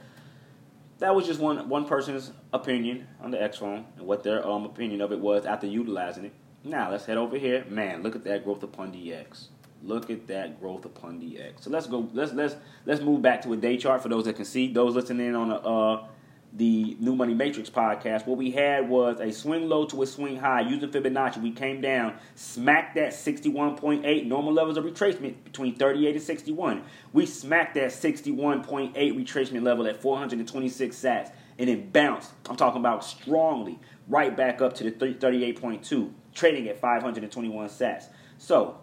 that 1.02 1.14
was 1.14 1.26
just 1.26 1.40
one 1.40 1.68
one 1.68 1.84
person's 1.84 2.32
opinion 2.52 3.06
on 3.20 3.30
the 3.30 3.42
X 3.42 3.58
phone 3.58 3.84
and 3.96 4.06
what 4.06 4.22
their 4.22 4.46
um, 4.46 4.64
opinion 4.64 5.00
of 5.00 5.12
it 5.12 5.18
was 5.18 5.44
after 5.44 5.66
utilizing 5.66 6.26
it. 6.26 6.32
Now 6.64 6.90
let's 6.90 7.04
head 7.04 7.16
over 7.16 7.36
here. 7.36 7.64
Man, 7.68 8.02
look 8.02 8.14
at 8.14 8.24
that 8.24 8.44
growth 8.44 8.62
upon 8.62 8.92
DX. 8.92 9.48
Look 9.82 10.10
at 10.10 10.28
that 10.28 10.60
growth 10.60 10.84
upon 10.84 11.20
DX. 11.20 11.64
So 11.64 11.70
let's 11.70 11.88
go. 11.88 12.08
Let's 12.12 12.32
let's 12.32 12.54
let's 12.86 13.00
move 13.00 13.20
back 13.20 13.42
to 13.42 13.52
a 13.52 13.56
day 13.56 13.76
chart 13.76 14.00
for 14.00 14.08
those 14.08 14.26
that 14.26 14.36
can 14.36 14.44
see. 14.44 14.72
Those 14.72 14.94
listening 14.94 15.34
on 15.34 15.50
a, 15.50 15.56
uh, 15.56 16.06
the 16.54 16.96
New 17.00 17.16
Money 17.16 17.34
Matrix 17.34 17.70
podcast. 17.70 18.26
What 18.26 18.36
we 18.36 18.50
had 18.50 18.88
was 18.88 19.20
a 19.20 19.32
swing 19.32 19.68
low 19.68 19.86
to 19.86 20.02
a 20.02 20.06
swing 20.06 20.36
high 20.36 20.60
using 20.60 20.90
Fibonacci. 20.90 21.40
We 21.40 21.52
came 21.52 21.80
down, 21.80 22.18
smacked 22.34 22.94
that 22.96 23.12
61.8 23.12 24.26
normal 24.26 24.52
levels 24.52 24.76
of 24.76 24.84
retracement 24.84 25.44
between 25.44 25.76
38 25.76 26.14
and 26.14 26.22
61. 26.22 26.82
We 27.12 27.24
smacked 27.24 27.74
that 27.76 27.90
61.8 27.90 28.94
retracement 28.94 29.62
level 29.62 29.86
at 29.86 30.02
426 30.02 30.94
sats 30.94 31.32
and 31.58 31.68
then 31.68 31.90
bounced. 31.90 32.32
I'm 32.48 32.56
talking 32.56 32.80
about 32.80 33.04
strongly 33.04 33.78
right 34.08 34.36
back 34.36 34.60
up 34.60 34.74
to 34.74 34.84
the 34.84 34.92
38.2, 34.92 36.12
trading 36.34 36.68
at 36.68 36.80
521 36.80 37.68
sats. 37.68 38.04
So, 38.36 38.78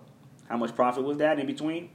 how 0.47 0.57
much 0.57 0.75
profit 0.75 1.03
was 1.03 1.17
that 1.17 1.37
in 1.37 1.45
between? 1.45 1.91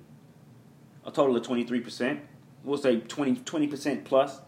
A 1.04 1.10
total 1.10 1.36
of 1.36 1.42
23%. 1.42 2.20
We'll 2.62 2.78
say 2.78 3.00
20, 3.00 3.36
20% 3.36 4.04
plus. 4.04 4.40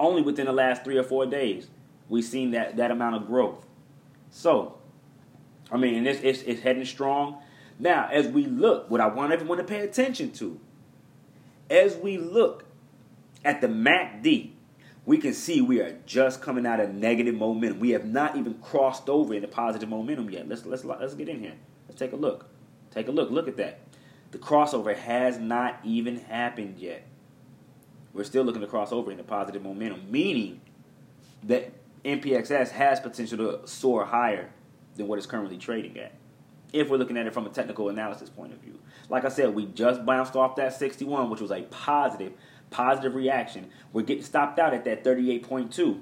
Only 0.00 0.22
within 0.22 0.46
the 0.46 0.52
last 0.52 0.84
three 0.84 0.96
or 0.96 1.02
four 1.02 1.26
days, 1.26 1.68
we've 2.08 2.24
seen 2.24 2.52
that, 2.52 2.76
that 2.76 2.90
amount 2.90 3.16
of 3.16 3.26
growth. 3.26 3.66
So, 4.30 4.78
I 5.70 5.76
mean, 5.76 6.06
it's, 6.06 6.20
it's, 6.22 6.42
it's 6.42 6.60
heading 6.60 6.84
strong. 6.84 7.38
Now, 7.78 8.08
as 8.10 8.28
we 8.28 8.46
look, 8.46 8.90
what 8.90 9.00
I 9.00 9.06
want 9.06 9.32
everyone 9.32 9.58
to 9.58 9.64
pay 9.64 9.80
attention 9.80 10.32
to, 10.32 10.60
as 11.70 11.96
we 11.96 12.18
look 12.18 12.64
at 13.44 13.60
the 13.60 13.68
MACD, 13.68 14.52
we 15.04 15.16
can 15.16 15.32
see 15.32 15.62
we 15.62 15.80
are 15.80 15.98
just 16.04 16.42
coming 16.42 16.66
out 16.66 16.80
of 16.80 16.92
negative 16.92 17.34
momentum. 17.34 17.80
We 17.80 17.90
have 17.90 18.04
not 18.04 18.36
even 18.36 18.54
crossed 18.54 19.08
over 19.08 19.32
into 19.32 19.48
positive 19.48 19.88
momentum 19.88 20.28
yet. 20.28 20.46
Let's 20.46 20.66
let's 20.66 20.84
let's 20.84 21.14
get 21.14 21.30
in 21.30 21.40
here. 21.40 21.54
Let's 21.88 21.98
take 21.98 22.12
a 22.12 22.16
look. 22.16 22.46
Take 22.90 23.08
a 23.08 23.10
look. 23.10 23.30
Look 23.30 23.48
at 23.48 23.56
that. 23.56 23.80
The 24.32 24.38
crossover 24.38 24.94
has 24.94 25.38
not 25.38 25.80
even 25.82 26.16
happened 26.20 26.78
yet. 26.78 27.04
We're 28.18 28.24
still 28.24 28.42
looking 28.42 28.62
to 28.62 28.66
cross 28.66 28.90
over 28.90 29.12
into 29.12 29.22
positive 29.22 29.62
momentum, 29.62 30.10
meaning 30.10 30.60
that 31.44 31.72
NPXS 32.04 32.70
has 32.70 32.98
potential 32.98 33.38
to 33.38 33.68
soar 33.68 34.04
higher 34.04 34.50
than 34.96 35.06
what 35.06 35.18
it's 35.18 35.26
currently 35.26 35.56
trading 35.56 35.96
at. 35.98 36.12
If 36.72 36.90
we're 36.90 36.96
looking 36.96 37.16
at 37.16 37.26
it 37.28 37.32
from 37.32 37.46
a 37.46 37.50
technical 37.50 37.88
analysis 37.88 38.28
point 38.28 38.52
of 38.52 38.58
view. 38.58 38.78
Like 39.08 39.24
I 39.24 39.28
said, 39.28 39.54
we 39.54 39.66
just 39.66 40.04
bounced 40.04 40.34
off 40.34 40.56
that 40.56 40.74
61, 40.74 41.30
which 41.30 41.40
was 41.40 41.52
a 41.52 41.62
positive 41.62 42.32
positive 42.70 43.14
reaction. 43.14 43.70
We're 43.92 44.02
getting 44.02 44.24
stopped 44.24 44.58
out 44.58 44.74
at 44.74 44.84
that 44.84 45.04
38.2. 45.04 46.00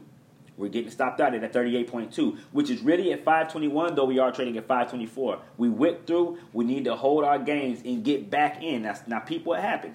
We're 0.57 0.69
getting 0.69 0.91
stopped 0.91 1.21
out 1.21 1.35
at 1.35 1.43
that 1.43 1.53
38.2, 1.53 2.39
which 2.53 2.71
is 2.71 2.81
really 2.81 3.13
at 3.13 3.25
521, 3.25 3.95
though 3.95 4.07
we 4.07 4.19
are 4.19 4.33
trading 4.33 4.57
at 4.57 4.67
524. 4.67 5.39
We 5.59 5.69
went 5.69 6.07
through. 6.07 6.39
We 6.55 6.65
need 6.65 6.85
to 6.85 6.97
hold 6.97 7.25
our 7.25 7.39
gains 7.39 7.83
and 7.85 8.03
get 8.03 8.31
back 8.31 8.63
in. 8.63 8.83
Now, 8.83 8.95
now 9.07 9.19
people, 9.21 9.51
what 9.51 9.61
happened? 9.61 9.95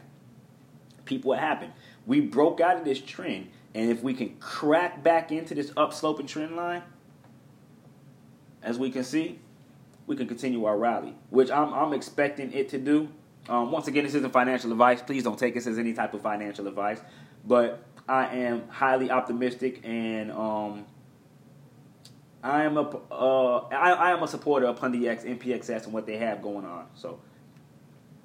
People, 1.04 1.30
what 1.30 1.40
happened? 1.40 1.74
We 2.06 2.22
broke 2.22 2.60
out 2.60 2.78
of 2.78 2.86
this 2.86 3.00
trend, 3.00 3.50
and 3.74 3.92
if 3.92 4.04
we 4.04 4.14
can 4.14 4.36
crack 4.40 5.04
back 5.04 5.32
into 5.32 5.54
this 5.54 5.72
upsloping 5.72 6.28
trend 6.28 6.56
line, 6.56 6.84
as 8.64 8.78
we 8.78 8.92
can 8.92 9.04
see, 9.04 9.40
we 10.08 10.16
can 10.16 10.28
continue 10.28 10.66
our 10.66 10.78
rally, 10.78 11.16
which 11.30 11.50
I'm, 11.50 11.74
I'm 11.74 11.94
expecting 11.94 12.52
it 12.54 12.70
to 12.70 12.78
do. 12.78 13.10
Um, 13.50 13.72
once 13.72 13.88
again, 13.88 14.04
this 14.04 14.14
isn't 14.16 14.32
financial 14.34 14.72
advice. 14.72 15.02
Please 15.02 15.24
don't 15.24 15.38
take 15.38 15.54
this 15.54 15.68
as 15.68 15.80
any 15.80 15.94
type 15.94 16.14
of 16.14 16.22
financial 16.22 16.68
advice. 16.68 17.02
But 17.46 17.84
I 18.08 18.28
am 18.36 18.68
highly 18.68 19.10
optimistic, 19.10 19.82
and 19.84 20.32
um, 20.32 20.86
I 22.44 22.64
am 22.64 22.78
a 22.78 22.82
uh, 22.82 23.68
I, 23.72 23.92
I, 23.92 24.12
am 24.12 24.24
a 24.24 24.28
supporter 24.28 24.66
of 24.66 24.80
Pundi 24.80 25.08
X, 25.08 25.24
NPXS, 25.24 25.86
and 25.86 25.94
what 25.94 26.06
they 26.06 26.18
have 26.18 26.42
going 26.42 26.66
on. 26.66 26.88
So, 26.96 27.20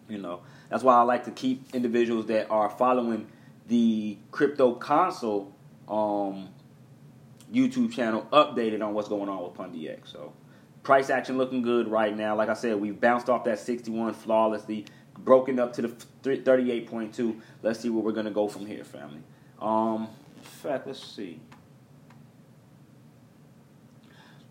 you 0.08 0.18
know, 0.18 0.40
that's 0.68 0.82
why 0.82 0.94
I 0.94 1.02
like 1.02 1.24
to 1.26 1.30
keep 1.30 1.74
individuals 1.74 2.26
that 2.26 2.50
are 2.50 2.70
following 2.70 3.28
the 3.68 4.18
Crypto 4.30 4.74
Console 4.74 5.52
um, 5.88 6.48
YouTube 7.52 7.92
channel 7.92 8.26
updated 8.32 8.84
on 8.84 8.94
what's 8.94 9.08
going 9.08 9.28
on 9.28 9.42
with 9.42 9.54
Pundi 9.54 9.90
X. 9.90 10.12
So, 10.12 10.32
price 10.82 11.10
action 11.10 11.38
looking 11.38 11.62
good 11.62 11.88
right 11.88 12.16
now. 12.16 12.36
Like 12.36 12.48
I 12.48 12.54
said, 12.54 12.80
we've 12.80 13.00
bounced 13.00 13.28
off 13.28 13.44
that 13.44 13.58
61 13.58 14.14
flawlessly 14.14 14.86
broken 15.18 15.58
up 15.58 15.72
to 15.74 15.82
the 15.82 15.88
38.2. 15.88 17.40
Let's 17.62 17.80
see 17.80 17.90
where 17.90 18.02
we're 18.02 18.12
going 18.12 18.26
to 18.26 18.32
go 18.32 18.48
from 18.48 18.66
here, 18.66 18.84
family. 18.84 19.22
Um, 19.60 20.08
in 20.36 20.42
fact, 20.42 20.86
let's 20.86 21.02
see. 21.02 21.40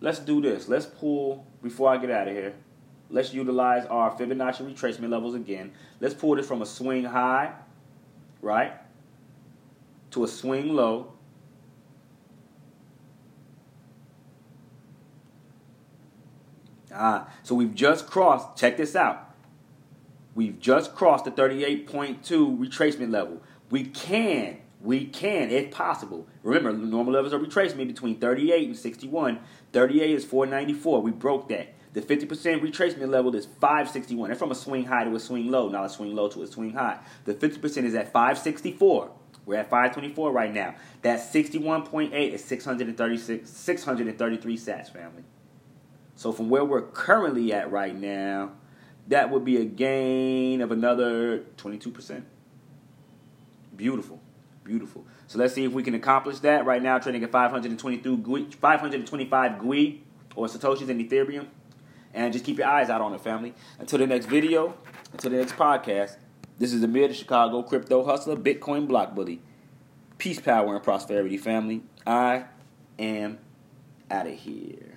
Let's 0.02 0.20
do 0.20 0.42
this. 0.42 0.68
Let's 0.68 0.86
pull, 0.86 1.46
before 1.64 1.90
I 1.90 1.98
get 1.98 2.12
out 2.12 2.28
of 2.28 2.34
here, 2.34 2.54
let's 3.10 3.34
utilize 3.34 3.86
our 3.86 4.12
Fibonacci 4.12 4.74
retracement 4.74 5.10
levels 5.10 5.36
again. 5.36 5.72
Let's 6.00 6.14
pull 6.14 6.36
this 6.36 6.48
from 6.48 6.62
a 6.62 6.66
swing 6.66 7.06
high, 7.06 7.54
right, 8.42 8.74
to 10.16 10.24
a 10.24 10.28
swing 10.28 10.74
low. 10.74 11.12
Ah, 16.94 17.30
so 17.44 17.54
we've 17.54 17.76
just 17.76 18.08
crossed, 18.08 18.58
check 18.58 18.78
this 18.78 18.96
out. 18.96 19.36
We've 20.34 20.58
just 20.58 20.96
crossed 20.96 21.26
the 21.26 21.32
38.2 21.32 22.24
retracement 22.58 23.12
level. 23.12 23.42
We 23.70 23.84
can, 23.84 24.60
we 24.82 25.06
can, 25.06 25.50
if 25.50 25.72
possible. 25.72 26.28
Remember, 26.44 26.72
normal 26.72 27.14
levels 27.14 27.34
of 27.34 27.42
retracement 27.42 27.88
between 27.88 28.18
38 28.18 28.68
and 28.68 28.78
61. 28.78 29.40
38 29.74 30.12
is 30.12 30.24
494. 30.24 31.02
We 31.02 31.12
broke 31.12 31.50
that. 31.50 31.74
The 31.92 32.02
50% 32.02 32.62
retracement 32.62 33.10
level 33.10 33.36
is 33.36 33.46
561. 33.46 34.30
That's 34.30 34.40
from 34.40 34.52
a 34.52 34.56
swing 34.56 34.86
high 34.86 35.06
to 35.06 35.16
a 35.16 35.20
swing 35.20 35.50
low, 35.52 35.70
not 35.70 35.86
a 35.86 35.90
swing 35.90 36.16
low 36.16 36.30
to 36.30 36.44
a 36.44 36.48
swing 36.48 36.74
high. 36.74 37.00
The 37.26 37.34
50% 37.34 37.84
is 37.84 37.96
at 37.96 38.12
564. 38.14 39.12
We're 39.46 39.58
at 39.58 39.70
524 39.70 40.32
right 40.32 40.54
now. 40.54 40.76
That 41.02 41.20
61.8 41.20 42.12
is 42.14 42.44
636, 42.44 43.50
633 43.50 44.58
sats, 44.58 44.92
family. 44.92 45.24
So 46.16 46.32
from 46.32 46.50
where 46.50 46.66
we're 46.66 46.82
currently 46.82 47.54
at 47.54 47.72
right 47.72 47.96
now, 47.96 48.54
that 49.08 49.30
would 49.30 49.46
be 49.46 49.58
a 49.58 49.66
gain 49.66 50.62
of 50.62 50.72
another 50.72 51.44
22%. 51.58 52.24
Beautiful. 53.76 54.20
Beautiful. 54.64 55.06
So 55.28 55.38
let's 55.38 55.54
see 55.54 55.64
if 55.64 55.74
we 55.74 55.84
can 55.84 55.94
accomplish 55.94 56.40
that. 56.40 56.66
Right 56.66 56.82
now, 56.82 56.98
trading 56.98 57.24
at 57.24 57.32
522 57.32 58.52
525 58.60 59.52
Gwei 59.62 60.00
or 60.36 60.48
Satoshis 60.48 60.90
in 60.90 60.98
Ethereum. 61.08 61.48
And 62.14 62.34
just 62.34 62.46
keep 62.46 62.58
your 62.58 62.68
eyes 62.68 62.90
out 62.90 63.02
on 63.02 63.14
it, 63.14 63.22
family. 63.22 63.54
Until 63.78 64.00
the 64.00 64.08
next 64.08 64.26
video, 64.26 64.74
until 65.12 65.32
the 65.32 65.38
next 65.38 65.56
podcast, 65.56 66.16
this 66.58 66.74
is 66.74 66.84
Amir, 66.84 67.08
the 67.08 67.14
Chicago 67.14 67.64
crypto 67.64 68.04
hustler, 68.06 68.36
Bitcoin 68.36 68.88
block 68.88 69.14
bully. 69.14 69.42
Peace, 70.18 70.40
power, 70.40 70.76
and 70.76 70.84
prosperity, 70.84 71.38
family. 71.38 71.84
I 72.08 72.46
am 72.98 73.40
out 74.10 74.28
of 74.28 74.34
here. 74.34 74.95